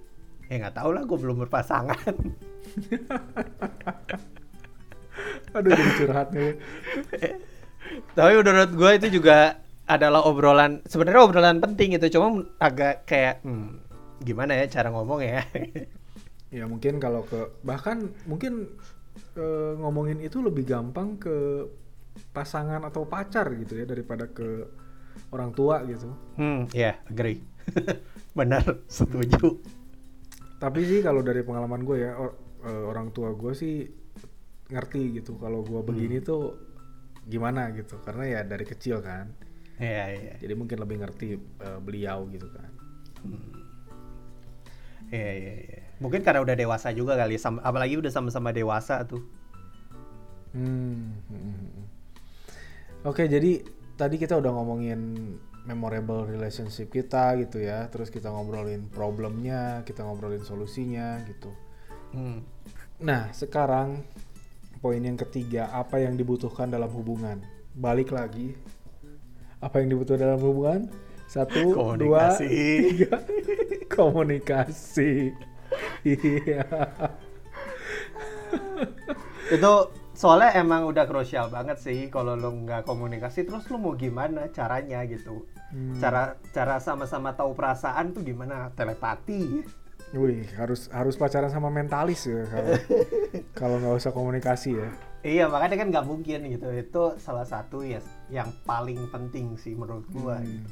ya 0.51 0.59
nggak 0.59 0.75
tahu 0.75 0.91
lah, 0.91 1.07
gue 1.07 1.15
belum 1.15 1.47
berpasangan. 1.47 1.95
Aduh, 5.55 5.71
jadi 5.71 5.91
curhat 6.01 6.33
nih. 6.35 6.59
Tapi 8.17 8.31
menurut 8.41 8.73
gue 8.73 8.91
itu 8.99 9.07
juga 9.21 9.61
adalah 9.85 10.25
obrolan 10.25 10.81
sebenarnya 10.87 11.21
obrolan 11.23 11.61
penting 11.61 11.93
itu 11.95 12.09
cuma 12.17 12.41
agak 12.57 13.05
kayak 13.05 13.43
hmm, 13.43 13.83
gimana 14.23 14.55
ya 14.59 14.67
cara 14.67 14.91
ngomong 14.91 15.21
ya. 15.23 15.43
Ya 16.53 16.69
mungkin 16.69 17.01
kalau 17.01 17.25
ke 17.25 17.49
bahkan 17.65 18.13
mungkin 18.29 18.69
eh, 19.33 19.73
ngomongin 19.81 20.21
itu 20.21 20.37
lebih 20.39 20.69
gampang 20.69 21.17
ke 21.17 21.65
pasangan 22.29 22.85
atau 22.85 23.09
pacar 23.09 23.49
gitu 23.57 23.73
ya 23.73 23.89
daripada 23.89 24.29
ke 24.29 24.69
orang 25.33 25.49
tua 25.49 25.81
gitu. 25.89 26.13
hmm, 26.37 26.69
ya 26.69 26.93
agree. 27.09 27.41
Benar, 28.37 28.85
setuju. 28.85 29.57
Tapi 30.61 30.79
sih 30.85 31.01
kalau 31.01 31.25
dari 31.25 31.41
pengalaman 31.41 31.81
gue 31.81 32.05
ya 32.05 32.13
or- 32.17 32.37
eh, 32.61 32.83
orang 32.85 33.09
tua 33.09 33.33
gue 33.33 33.53
sih 33.57 33.89
ngerti 34.69 35.19
gitu 35.21 35.37
kalau 35.41 35.61
gue 35.65 35.81
begini 35.81 36.21
tuh 36.21 36.53
gimana 37.25 37.73
gitu 37.73 37.97
karena 38.05 38.29
ya 38.29 38.39
dari 38.45 38.65
kecil 38.65 39.01
kan. 39.01 39.33
Iya, 39.81 40.05
iya. 40.13 40.33
Jadi 40.37 40.53
mungkin 40.53 40.77
lebih 40.77 41.01
ngerti 41.01 41.27
eh, 41.37 41.79
beliau 41.81 42.29
gitu 42.29 42.45
kan. 42.53 42.69
Iya, 45.13 45.31
iya, 45.33 45.53
iya. 45.65 45.82
Mungkin 46.03 46.19
karena 46.19 46.43
udah 46.43 46.55
dewasa 46.59 46.91
juga 46.91 47.15
kali, 47.15 47.39
sama, 47.39 47.63
apalagi 47.63 47.95
udah 47.95 48.11
sama-sama 48.11 48.51
dewasa 48.51 49.07
tuh. 49.07 49.23
Hmm. 50.51 51.15
hmm, 51.31 51.39
hmm, 51.39 51.55
hmm. 51.55 51.85
Oke, 53.07 53.31
jadi 53.31 53.63
tadi 53.95 54.19
kita 54.19 54.35
udah 54.35 54.51
ngomongin 54.51 54.99
memorable 55.63 56.27
relationship 56.27 56.91
kita 56.91 57.39
gitu 57.39 57.63
ya. 57.63 57.87
Terus 57.87 58.11
kita 58.11 58.27
ngobrolin 58.27 58.91
problemnya, 58.91 59.87
kita 59.87 60.03
ngobrolin 60.03 60.43
solusinya 60.43 61.23
gitu. 61.23 61.51
Hmm. 62.11 62.43
Nah, 62.99 63.31
sekarang 63.31 64.03
poin 64.83 64.99
yang 64.99 65.15
ketiga, 65.15 65.71
apa 65.71 66.03
yang 66.03 66.19
dibutuhkan 66.19 66.67
dalam 66.67 66.91
hubungan? 66.91 67.39
Balik 67.73 68.11
lagi. 68.11 68.53
Apa 69.63 69.79
yang 69.79 69.95
dibutuhkan 69.95 70.35
dalam 70.35 70.43
hubungan? 70.43 70.91
Satu, 71.31 71.71
dua, 71.99 72.35
Komunikasi. 72.35 72.47
tiga. 72.91 73.15
Komunikasi. 73.87 75.11
Iya. 76.03 76.63
itu 79.51 79.73
soalnya 80.13 80.55
emang 80.55 80.85
udah 80.87 81.05
krusial 81.09 81.49
banget 81.49 81.77
sih 81.79 82.07
kalau 82.07 82.37
lo 82.37 82.53
nggak 82.53 82.85
komunikasi 82.85 83.43
terus 83.43 83.65
lo 83.67 83.77
mau 83.77 83.93
gimana 83.97 84.47
caranya 84.51 85.03
gitu 85.05 85.43
Hmm. 85.73 85.97
cara 85.97 86.37
cara 86.53 86.77
sama-sama 86.77 87.33
tahu 87.33 87.57
perasaan 87.57 88.13
tuh 88.13 88.21
gimana 88.21 88.69
telepati 88.77 89.65
Wih, 90.13 90.45
harus 90.53 90.85
harus 90.93 91.17
pacaran 91.17 91.49
sama 91.49 91.73
mentalis 91.73 92.29
ya 92.29 92.45
kalau 92.45 92.73
kalau 93.57 93.75
nggak 93.81 93.97
usah 93.97 94.13
komunikasi 94.13 94.77
ya. 94.77 94.93
Iya 95.25 95.49
makanya 95.49 95.81
kan 95.81 95.89
nggak 95.89 96.05
mungkin 96.05 96.45
gitu. 96.53 96.69
Itu 96.69 97.17
salah 97.17 97.49
satu 97.49 97.81
ya 97.81 97.97
yang 98.29 98.53
paling 98.61 99.09
penting 99.09 99.57
sih 99.57 99.73
menurut 99.73 100.05
gua. 100.13 100.37
Hmm. 100.37 100.45
gitu. 100.45 100.69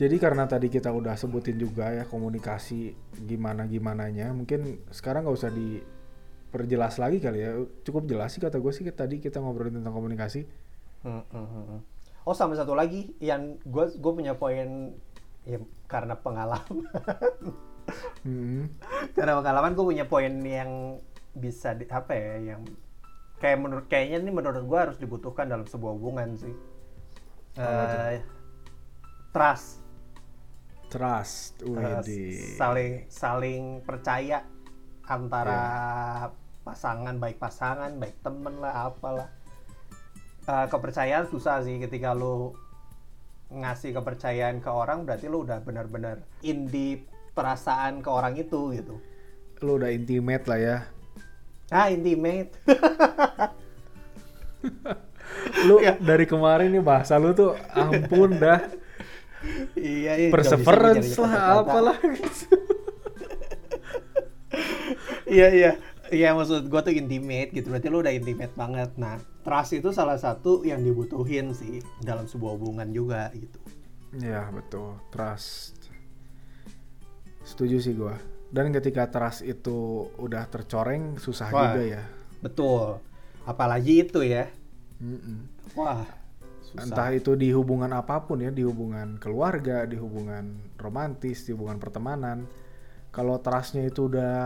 Jadi 0.00 0.16
karena 0.16 0.48
tadi 0.48 0.72
kita 0.72 0.88
udah 0.88 1.12
sebutin 1.12 1.60
juga 1.60 1.92
ya 1.92 2.08
komunikasi 2.08 2.96
gimana 3.28 3.68
gimananya, 3.68 4.32
mungkin 4.32 4.80
sekarang 4.88 5.28
nggak 5.28 5.36
usah 5.36 5.52
diperjelas 5.52 6.96
lagi 6.96 7.20
kali 7.20 7.44
ya. 7.44 7.52
Cukup 7.84 8.08
jelas 8.08 8.32
sih 8.32 8.40
kata 8.40 8.56
gue 8.56 8.72
sih 8.72 8.88
tadi 8.96 9.20
kita 9.20 9.44
ngobrolin 9.44 9.76
tentang 9.76 9.92
komunikasi. 9.92 10.48
Hmm, 11.04 11.20
hmm, 11.28 11.48
hmm, 11.52 11.64
hmm. 11.68 11.80
Oh 12.24 12.32
sama 12.32 12.56
satu 12.56 12.72
lagi 12.72 13.12
yang 13.20 13.60
gue 13.60 13.92
gue 13.92 14.12
punya 14.16 14.32
poin 14.40 14.96
ya 15.44 15.60
karena 15.84 16.16
pengalaman. 16.16 16.80
Hmm. 18.22 18.70
karena 19.18 19.42
pengalaman 19.42 19.74
gue 19.74 19.82
punya 19.82 20.06
poin 20.06 20.30
yang 20.46 21.02
bisa 21.34 21.74
di, 21.74 21.90
apa 21.90 22.14
ya 22.14 22.54
yang 22.54 22.62
kayak 23.42 23.58
menurut 23.58 23.90
kayaknya 23.90 24.22
ini 24.22 24.30
menurut 24.30 24.62
gue 24.62 24.78
harus 24.78 24.94
dibutuhkan 24.94 25.50
dalam 25.50 25.66
sebuah 25.66 25.98
hubungan 25.98 26.38
sih. 26.38 26.54
Tuh? 27.58 27.66
Eh, 27.66 28.22
trust. 29.34 29.89
Trust, 30.90 31.62
Eh, 31.62 31.70
Widih. 31.70 32.58
saling 32.58 32.92
saling 33.06 33.62
percaya 33.80 34.42
antara 35.04 35.54
Iya. 35.54 36.34
pasangan 36.60 37.14
baik 37.16 37.38
pasangan 37.38 37.94
baik 37.96 38.18
temen 38.20 38.58
lah 38.58 38.88
apalah 38.88 39.30
Eh, 40.42 40.66
kepercayaan 40.66 41.24
susah 41.24 41.62
sih 41.62 41.78
ketika 41.78 42.10
lu 42.10 42.50
ngasih 43.48 43.92
kepercayaan 43.92 44.58
ke 44.58 44.66
orang 44.66 45.04
berarti 45.04 45.26
lu 45.26 45.42
udah 45.42 45.60
benar-benar 45.60 46.18
in 46.40 46.66
di 46.66 46.98
perasaan 47.30 47.98
ke 47.98 48.08
orang 48.08 48.34
itu 48.34 48.72
gitu 48.72 48.98
Lu 49.60 49.76
udah 49.76 49.88
intimate 49.88 50.44
lah 50.44 50.58
ya. 50.58 50.76
ah 51.68 51.86
intimate 51.86 52.50
Lu 55.62 55.78
Iya. 55.78 55.94
dari 55.98 56.24
kemarin 56.24 56.72
nih 56.72 56.82
bahasa 56.82 57.14
lu 57.14 57.30
tuh 57.30 57.54
ampun 57.70 58.34
dah. 58.34 58.58
Iya 59.76 60.12
iya 60.16 60.28
Perseverance 60.28 61.16
lah 61.16 61.60
apalah. 61.60 61.96
iya 65.26 65.48
iya 65.48 65.70
iya 66.10 66.28
maksud 66.34 66.66
gua 66.66 66.82
tuh 66.82 66.92
intimate 66.92 67.54
gitu 67.54 67.70
berarti 67.70 67.86
lu 67.88 68.02
udah 68.02 68.12
intimate 68.12 68.52
banget 68.54 68.90
nah 68.98 69.16
trust 69.40 69.72
itu 69.74 69.88
salah 69.90 70.18
satu 70.18 70.66
yang 70.66 70.82
dibutuhin 70.82 71.54
sih 71.54 71.80
dalam 72.02 72.26
sebuah 72.26 72.58
hubungan 72.58 72.90
juga 72.90 73.30
gitu 73.34 73.58
Ya 74.10 74.50
betul, 74.50 74.98
trust. 75.14 75.78
Setuju 77.46 77.78
sih 77.78 77.94
gua. 77.94 78.18
Dan 78.50 78.74
ketika 78.74 79.06
trust 79.06 79.46
itu 79.46 80.10
udah 80.18 80.50
tercoreng 80.50 81.14
susah 81.14 81.46
Wah. 81.48 81.70
juga 81.70 81.82
ya. 81.86 82.02
betul 82.40 82.98
apalagi 83.44 84.02
itu 84.02 84.26
ya 84.26 84.50
Mm-mm. 84.98 85.46
wah 85.76 86.02
susah 86.70 86.84
Entah 86.86 87.10
itu 87.18 87.34
di 87.42 87.48
hubungan 87.58 87.90
apa 87.92 88.16
pun 88.26 88.38
ya, 88.46 88.50
di 88.54 88.62
hubungan 88.62 89.18
keluarga, 89.24 89.84
di 89.90 89.96
hubungan 89.98 90.44
romantis, 90.78 91.38
di 91.46 91.50
hubungan 91.54 91.78
pertemanan. 91.82 92.38
Kalau 93.16 93.36
trustnya 93.42 93.84
itu 93.90 94.06
udah 94.10 94.36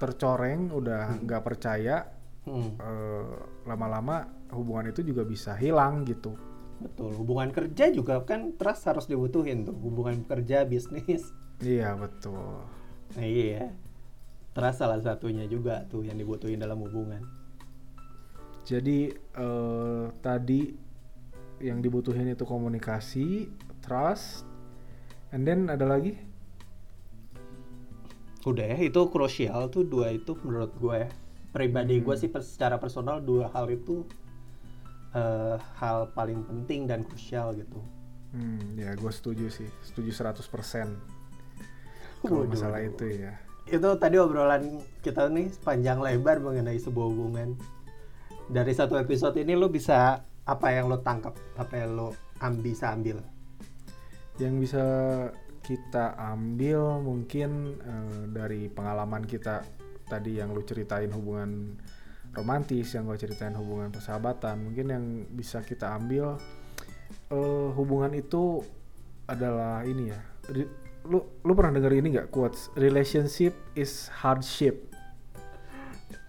tercoreng, 0.00 0.60
udah 0.80 1.02
nggak 1.24 1.42
percaya, 1.48 1.96
Hmm, 2.44 2.76
eh, 2.80 3.34
lama-lama 3.64 4.16
hubungan 4.52 4.92
itu 4.92 5.00
juga 5.04 5.24
bisa 5.24 5.52
hilang 5.56 6.04
gitu. 6.04 6.36
betul 6.84 7.10
hubungan 7.20 7.50
kerja 7.56 7.84
juga 7.98 8.14
kan 8.28 8.40
trust 8.60 8.82
harus 8.90 9.06
dibutuhin 9.10 9.58
tuh 9.66 9.76
hubungan 9.84 10.26
kerja 10.30 10.66
bisnis 10.66 11.22
Iya 11.60 11.96
betul. 11.98 12.62
nah 13.16 13.26
iya 13.26 13.64
trust 14.56 14.78
salah 14.82 15.00
satunya 15.06 15.44
juga 15.54 15.74
tuh 15.90 16.02
yang 16.08 16.18
dibutuhin 16.22 16.60
dalam 16.64 16.78
hubungan 16.84 17.22
Jadi 18.64 19.12
eh, 19.12 20.04
tadi 20.24 20.60
yang 21.64 21.80
dibutuhin 21.80 22.28
itu 22.28 22.44
komunikasi, 22.44 23.48
trust, 23.80 24.44
and 25.32 25.48
then 25.48 25.72
ada 25.72 25.88
lagi? 25.88 26.20
Udah 28.44 28.76
ya 28.76 28.78
itu 28.84 29.00
krusial 29.08 29.72
tuh 29.72 29.88
dua 29.88 30.12
itu 30.12 30.36
menurut 30.44 30.76
gue 30.76 31.08
ya. 31.08 31.10
Pribadi 31.56 32.04
gue 32.04 32.16
sih 32.20 32.28
secara 32.28 32.76
personal 32.76 33.24
dua 33.24 33.48
hal 33.56 33.72
itu 33.72 34.04
eh, 35.16 35.56
hal 35.80 36.12
paling 36.12 36.44
penting 36.44 36.84
dan 36.84 37.00
krusial 37.00 37.56
gitu. 37.56 37.80
Hmm, 38.36 38.76
ya 38.76 38.92
gue 38.92 39.12
setuju 39.14 39.48
sih, 39.48 39.70
setuju 39.86 40.10
100% 40.10 41.14
kalau 42.24 42.48
masalah 42.48 42.80
waduh. 42.80 42.90
itu 42.90 43.06
ya. 43.20 43.32
itu 43.64 43.88
tadi 43.96 44.16
obrolan 44.20 44.80
kita 45.00 45.28
nih 45.32 45.48
panjang 45.64 45.96
lebar 46.02 46.36
mengenai 46.40 46.76
sebuah 46.76 47.06
hubungan. 47.08 47.56
Dari 48.44 48.76
satu 48.76 49.00
episode 49.00 49.40
ini 49.40 49.56
lo 49.56 49.72
bisa 49.72 50.20
apa 50.44 50.66
yang 50.72 50.92
lo 50.92 51.00
tangkap 51.00 51.32
apa 51.56 51.74
yang 51.80 51.96
lo 51.96 52.08
am 52.40 52.60
bisa 52.60 52.92
ambil 52.92 53.20
Yang 54.36 54.54
bisa 54.66 54.84
kita 55.64 56.18
ambil 56.18 57.00
mungkin 57.00 57.80
eh, 57.80 58.22
dari 58.28 58.68
pengalaman 58.68 59.24
kita 59.24 59.64
tadi 60.04 60.36
yang 60.36 60.52
lu 60.52 60.60
ceritain 60.60 61.08
hubungan 61.08 61.80
romantis, 62.36 62.92
yang 62.92 63.08
gue 63.08 63.16
ceritain 63.16 63.54
hubungan 63.54 63.94
persahabatan, 63.94 64.68
mungkin 64.68 64.86
yang 64.90 65.04
bisa 65.32 65.62
kita 65.64 65.96
ambil 65.96 66.36
eh, 67.32 67.68
hubungan 67.72 68.12
itu 68.12 68.60
adalah 69.24 69.86
ini 69.86 70.12
ya. 70.12 70.20
Ri- 70.52 70.82
Lu 71.04 71.20
lu 71.44 71.52
pernah 71.52 71.76
denger 71.76 72.00
ini 72.00 72.16
nggak 72.16 72.32
quotes 72.32 72.72
relationship 72.80 73.52
is 73.76 74.08
hardship. 74.08 74.88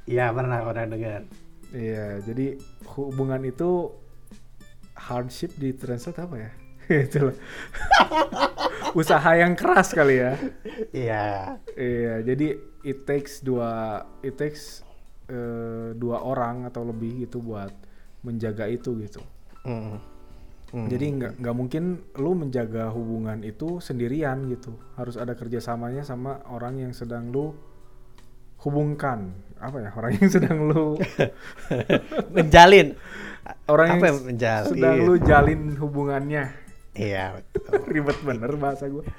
Iya 0.04 0.36
pernah 0.36 0.68
pernah 0.68 0.86
dengar 0.86 1.24
Iya, 1.72 2.20
jadi 2.24 2.56
hubungan 2.96 3.44
itu 3.48 3.92
hardship 4.96 5.54
di 5.60 5.76
translate 5.76 6.20
apa 6.24 6.36
ya? 6.40 6.52
Itu 7.06 7.32
loh. 7.32 7.38
Usaha 9.00 9.36
yang 9.36 9.54
keras 9.60 9.92
kali 9.92 10.24
ya. 10.24 10.34
iya 10.96 11.60
Iya, 11.76 12.24
jadi 12.24 12.56
it 12.88 13.04
takes 13.04 13.44
dua 13.44 14.02
it 14.24 14.40
takes 14.40 14.86
eh, 15.28 15.92
dua 15.98 16.24
orang 16.24 16.70
atau 16.70 16.88
lebih 16.88 17.28
gitu 17.28 17.44
buat 17.44 17.74
menjaga 18.24 18.66
itu 18.72 18.96
gitu. 19.04 19.22
Hmm. 19.66 20.00
Hmm. 20.74 20.90
Jadi 20.92 21.06
nggak 21.22 21.34
nggak 21.40 21.56
mungkin 21.56 21.84
lu 22.20 22.32
menjaga 22.36 22.90
hubungan 22.92 23.42
itu 23.46 23.80
sendirian 23.80 24.50
gitu. 24.50 24.76
Harus 24.98 25.16
ada 25.16 25.38
kerjasamanya 25.38 26.02
sama 26.02 26.42
orang 26.50 26.82
yang 26.82 26.92
sedang 26.92 27.30
lu 27.30 27.54
hubungkan. 28.66 29.34
Apa 29.62 29.78
ya? 29.82 29.90
Orang 29.94 30.12
yang 30.18 30.30
sedang 30.36 30.68
lu 30.70 30.98
menjalin 32.34 32.98
orang 33.70 34.00
apa 34.00 34.06
yang 34.10 34.20
menjalin 34.26 34.70
sedang 34.72 34.96
lu 35.06 35.16
jalin 35.22 35.62
hubungannya. 35.78 36.44
iya 36.96 37.32
betul 37.36 37.84
Ribet 37.92 38.20
bener 38.24 38.52
bahasa 38.58 38.88
gue. 38.90 39.04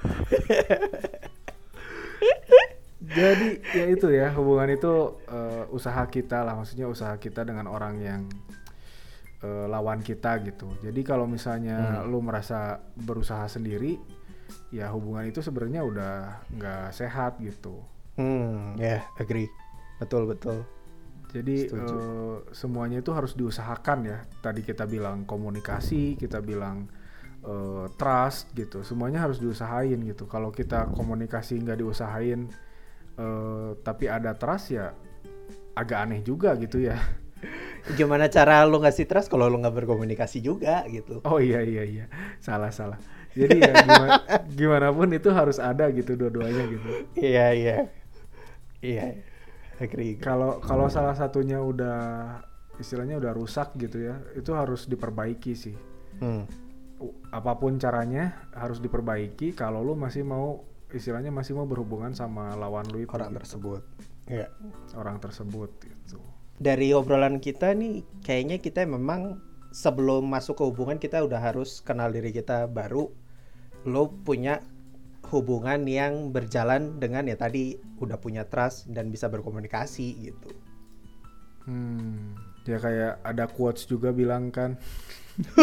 Jadi 3.07 3.49
ya 3.73 3.87
itu 3.87 4.11
ya 4.11 4.29
hubungan 4.35 4.67
itu 4.73 5.15
eh, 5.31 5.65
usaha 5.71 6.03
kita 6.11 6.43
lah, 6.43 6.59
maksudnya 6.59 6.91
usaha 6.91 7.15
kita 7.17 7.47
dengan 7.47 7.71
orang 7.71 8.03
yang 8.03 8.23
eh, 9.41 9.67
lawan 9.71 10.03
kita 10.03 10.43
gitu. 10.43 10.67
Jadi 10.83 11.01
kalau 11.07 11.25
misalnya 11.25 12.03
lu 12.05 12.19
merasa 12.19 12.83
berusaha 12.99 13.47
sendiri, 13.47 13.97
ya 14.75 14.91
hubungan 14.91 15.29
itu 15.29 15.41
sebenarnya 15.41 15.87
udah 15.87 16.15
nggak 16.51 16.87
sehat 16.93 17.39
gitu. 17.41 17.79
hmm 18.17 18.81
ya 18.81 19.05
agree 19.21 19.45
betul 20.01 20.25
betul 20.25 20.65
Jadi 21.37 21.69
Setuju. 21.69 21.97
eh, 22.01 22.37
semuanya 22.57 22.99
itu 23.05 23.13
harus 23.13 23.37
diusahakan 23.37 23.99
ya. 24.09 24.19
Tadi 24.41 24.65
kita 24.65 24.89
bilang 24.89 25.29
komunikasi, 25.29 26.17
kita 26.17 26.41
bilang 26.41 26.89
eh, 27.45 27.87
trust 28.01 28.57
gitu. 28.57 28.81
Semuanya 28.81 29.29
harus 29.29 29.37
diusahain 29.37 30.01
gitu. 30.01 30.25
Kalau 30.25 30.49
kita 30.49 30.89
komunikasi 30.97 31.61
nggak 31.61 31.85
diusahain, 31.85 32.49
eh, 33.21 33.71
tapi 33.85 34.09
ada 34.09 34.33
trust 34.33 34.73
ya 34.73 34.97
agak 35.77 35.99
aneh 36.09 36.21
juga 36.25 36.57
gitu 36.57 36.81
ya. 36.81 36.97
gimana 38.01 38.27
cara 38.33 38.65
lo 38.65 38.81
ngasih 38.81 39.05
trust 39.05 39.29
kalau 39.29 39.47
lo 39.47 39.61
nggak 39.61 39.85
berkomunikasi 39.85 40.43
juga 40.43 40.83
gitu 40.89 41.21
Oh 41.23 41.39
iya 41.39 41.61
iya 41.63 41.85
iya, 41.85 42.05
salah 42.41 42.73
salah. 42.73 42.97
Jadi 43.37 43.61
ya 43.61 43.73
gimana, 43.85 44.13
gimana 44.59 44.89
pun 44.97 45.13
itu 45.13 45.29
harus 45.29 45.61
ada 45.61 45.85
gitu 45.93 46.17
dua-duanya 46.17 46.65
gitu. 46.73 46.89
iya 47.21 47.53
iya 47.53 47.77
iya 48.81 49.26
agree 49.81 50.17
Kalau 50.21 50.59
kalau 50.63 50.87
salah 50.89 51.15
satunya 51.17 51.61
udah 51.61 51.99
istilahnya 52.77 53.17
udah 53.17 53.33
rusak 53.33 53.73
gitu 53.81 54.05
ya, 54.05 54.21
itu 54.37 54.53
harus 54.53 54.85
diperbaiki 54.85 55.53
sih. 55.57 55.77
hmm. 56.21 56.45
Apa 57.29 57.61
pun 57.61 57.77
caranya 57.77 58.49
harus 58.57 58.81
diperbaiki 58.81 59.53
kalau 59.53 59.85
lu 59.85 59.93
masih 59.93 60.25
mau 60.25 60.65
istilahnya 60.89 61.29
masih 61.35 61.53
mau 61.59 61.69
berhubungan 61.69 62.15
sama 62.15 62.55
lawan 62.57 62.87
lu 62.89 63.03
itu 63.05 63.11
orang 63.13 63.35
gitu. 63.35 63.39
tersebut 63.43 63.83
Iya. 64.27 64.49
orang 64.99 65.17
tersebut 65.23 65.71
gitu 65.83 66.19
dari 66.57 66.91
obrolan 66.97 67.39
kita 67.43 67.75
nih 67.77 68.03
kayaknya 68.25 68.57
kita 68.63 68.87
memang 68.89 69.39
sebelum 69.75 70.25
masuk 70.25 70.57
ke 70.57 70.65
hubungan 70.65 70.97
kita 70.97 71.21
udah 71.21 71.39
harus 71.39 71.85
kenal 71.85 72.09
diri 72.09 72.33
kita 72.33 72.65
baru 72.71 73.13
lo 73.87 74.03
punya 74.25 74.63
hubungan 75.31 75.85
yang 75.87 76.31
berjalan 76.33 76.99
dengan 76.99 77.27
ya 77.27 77.37
tadi 77.37 77.77
udah 77.99 78.19
punya 78.21 78.47
trust 78.47 78.89
dan 78.91 79.11
bisa 79.11 79.27
berkomunikasi 79.29 80.07
gitu 80.31 80.51
hmm 81.67 82.47
Ya 82.67 82.83
kayak 82.83 83.23
ada 83.23 83.47
quotes 83.47 83.87
juga 83.87 84.11
bilang 84.11 84.51
kan. 84.51 84.75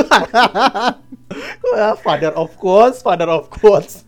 Father 1.99 2.31
of 2.31 2.55
quotes, 2.55 3.03
father 3.03 3.27
of 3.27 3.51
quotes. 3.51 4.07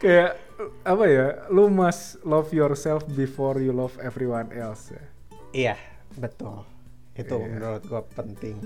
Kayak 0.00 0.40
apa 0.88 1.04
ya? 1.04 1.26
Lu 1.52 1.68
must 1.68 2.24
love 2.24 2.48
yourself 2.56 3.04
before 3.12 3.60
you 3.60 3.76
love 3.76 3.92
everyone 4.00 4.48
else 4.56 4.88
ya. 4.88 5.04
Iya, 5.52 5.76
betul. 6.16 6.64
Itu 7.12 7.36
Iya. 7.36 7.48
menurut 7.52 7.82
gua 7.84 8.02
penting. 8.08 8.56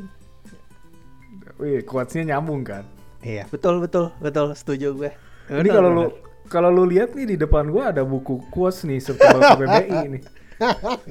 Wih, 1.61 1.83
quotesnya 1.87 2.35
nyambung 2.37 2.64
kan? 2.66 2.85
Iya, 3.22 3.47
betul 3.49 3.78
betul 3.78 4.11
betul 4.18 4.53
setuju 4.59 4.93
gue. 4.99 5.11
Ini 5.51 5.68
kalau 5.70 5.91
lu 5.91 6.05
kalau 6.51 6.68
lu 6.68 6.85
lihat 6.85 7.16
nih 7.16 7.35
di 7.35 7.37
depan 7.41 7.70
gua 7.72 7.95
ada 7.95 8.05
buku 8.05 8.45
quotes 8.53 8.85
nih 8.85 9.01
setebal 9.01 9.41
KBBI 9.41 10.01
nih. 10.12 10.22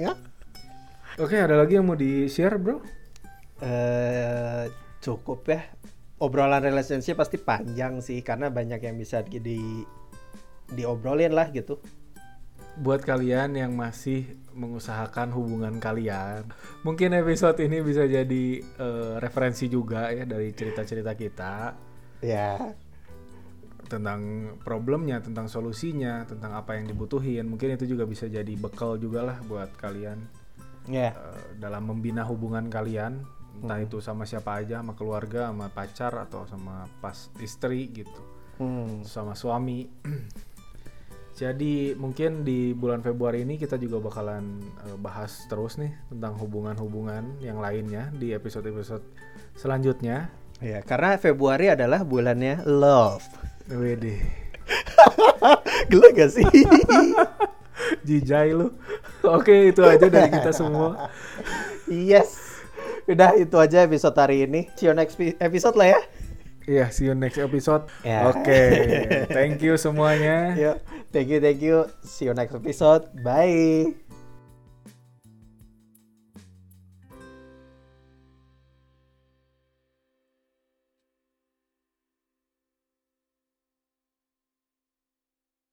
ya. 0.06 0.14
Oke, 1.20 1.36
ada 1.36 1.60
lagi 1.60 1.76
yang 1.76 1.90
mau 1.90 1.98
di-share, 1.98 2.56
Bro? 2.62 2.80
eh 3.62 4.66
cukup 5.02 5.46
ya. 5.46 5.62
Obrolan 6.22 6.62
relationship 6.62 7.18
pasti 7.18 7.42
panjang 7.42 8.02
sih 8.02 8.22
karena 8.22 8.54
banyak 8.54 8.82
yang 8.82 8.98
bisa 8.98 9.26
di 9.26 9.86
diobrolin 10.70 11.34
lah 11.34 11.50
gitu. 11.50 11.82
Buat 12.80 13.04
kalian 13.04 13.60
yang 13.60 13.76
masih 13.76 14.32
mengusahakan 14.52 15.32
hubungan 15.32 15.76
kalian, 15.78 16.48
mungkin 16.84 17.12
episode 17.14 17.60
ini 17.60 17.80
bisa 17.80 18.04
jadi 18.04 18.46
eh, 18.60 19.14
referensi 19.20 19.68
juga 19.68 20.12
ya 20.12 20.24
dari 20.24 20.52
cerita-cerita 20.52 21.16
kita 21.16 21.54
Ya. 22.22 22.60
tentang 23.88 24.56
problemnya, 24.64 25.20
tentang 25.20 25.52
solusinya, 25.52 26.24
tentang 26.24 26.56
apa 26.56 26.80
yang 26.80 26.88
dibutuhin. 26.88 27.44
Mungkin 27.50 27.76
itu 27.76 27.90
juga 27.90 28.08
bisa 28.08 28.30
jadi 28.30 28.54
bekal 28.56 28.96
juga 28.96 29.26
lah 29.26 29.38
buat 29.44 29.72
kalian 29.76 30.20
Ya. 30.88 31.12
eh, 31.12 31.40
dalam 31.60 31.86
membina 31.86 32.24
hubungan 32.24 32.72
kalian, 32.72 33.20
entah 33.62 33.80
itu 33.80 34.00
sama 34.00 34.24
siapa 34.24 34.64
aja, 34.64 34.80
sama 34.80 34.96
keluarga, 34.96 35.52
sama 35.52 35.68
pacar 35.68 36.16
atau 36.18 36.48
sama 36.48 36.88
pas 37.04 37.16
istri 37.40 37.92
gitu, 37.92 38.22
Hmm. 38.58 39.04
sama 39.04 39.36
suami. 39.36 39.88
Jadi 41.42 41.98
mungkin 41.98 42.46
di 42.46 42.70
bulan 42.78 43.02
Februari 43.02 43.42
ini 43.42 43.58
kita 43.58 43.82
juga 43.82 43.98
bakalan 43.98 44.62
eh, 44.86 44.98
bahas 45.02 45.50
terus 45.50 45.82
nih 45.82 45.90
tentang 46.14 46.38
hubungan-hubungan 46.38 47.42
yang 47.42 47.58
lainnya 47.58 48.14
di 48.14 48.30
episode-episode 48.30 49.02
selanjutnya. 49.58 50.30
Ya, 50.62 50.86
karena 50.86 51.18
Februari 51.18 51.74
adalah 51.74 52.06
bulannya 52.06 52.62
love. 52.70 53.26
Wede, 53.66 54.22
Gila 55.90 56.14
gak 56.14 56.30
sih? 56.30 56.46
jijai 58.08 58.54
lu. 58.54 58.70
Oke, 59.26 59.74
itu 59.74 59.82
aja 59.82 60.06
dari 60.06 60.30
kita 60.30 60.54
semua. 60.54 61.10
yes. 61.90 62.62
Udah 63.10 63.34
itu 63.34 63.58
aja 63.58 63.82
episode 63.82 64.14
hari 64.14 64.46
ini. 64.46 64.70
See 64.78 64.86
you 64.86 64.94
next 64.94 65.18
pi- 65.18 65.34
episode 65.42 65.74
lah 65.74 65.98
ya. 65.98 66.00
Iya, 66.70 66.94
see 66.94 67.10
you 67.10 67.16
next 67.18 67.42
episode. 67.42 67.90
Ya. 68.06 68.30
Oke, 68.30 68.62
thank 69.34 69.62
you 69.66 69.78
semuanya. 69.82 70.54
Yuk, 70.62 70.78
thank 71.10 71.28
you, 71.30 71.40
thank 71.42 71.62
you. 71.62 71.90
See 72.06 72.30
you 72.30 72.34
next 72.38 72.54
episode. 72.54 73.10
Bye. 73.26 74.11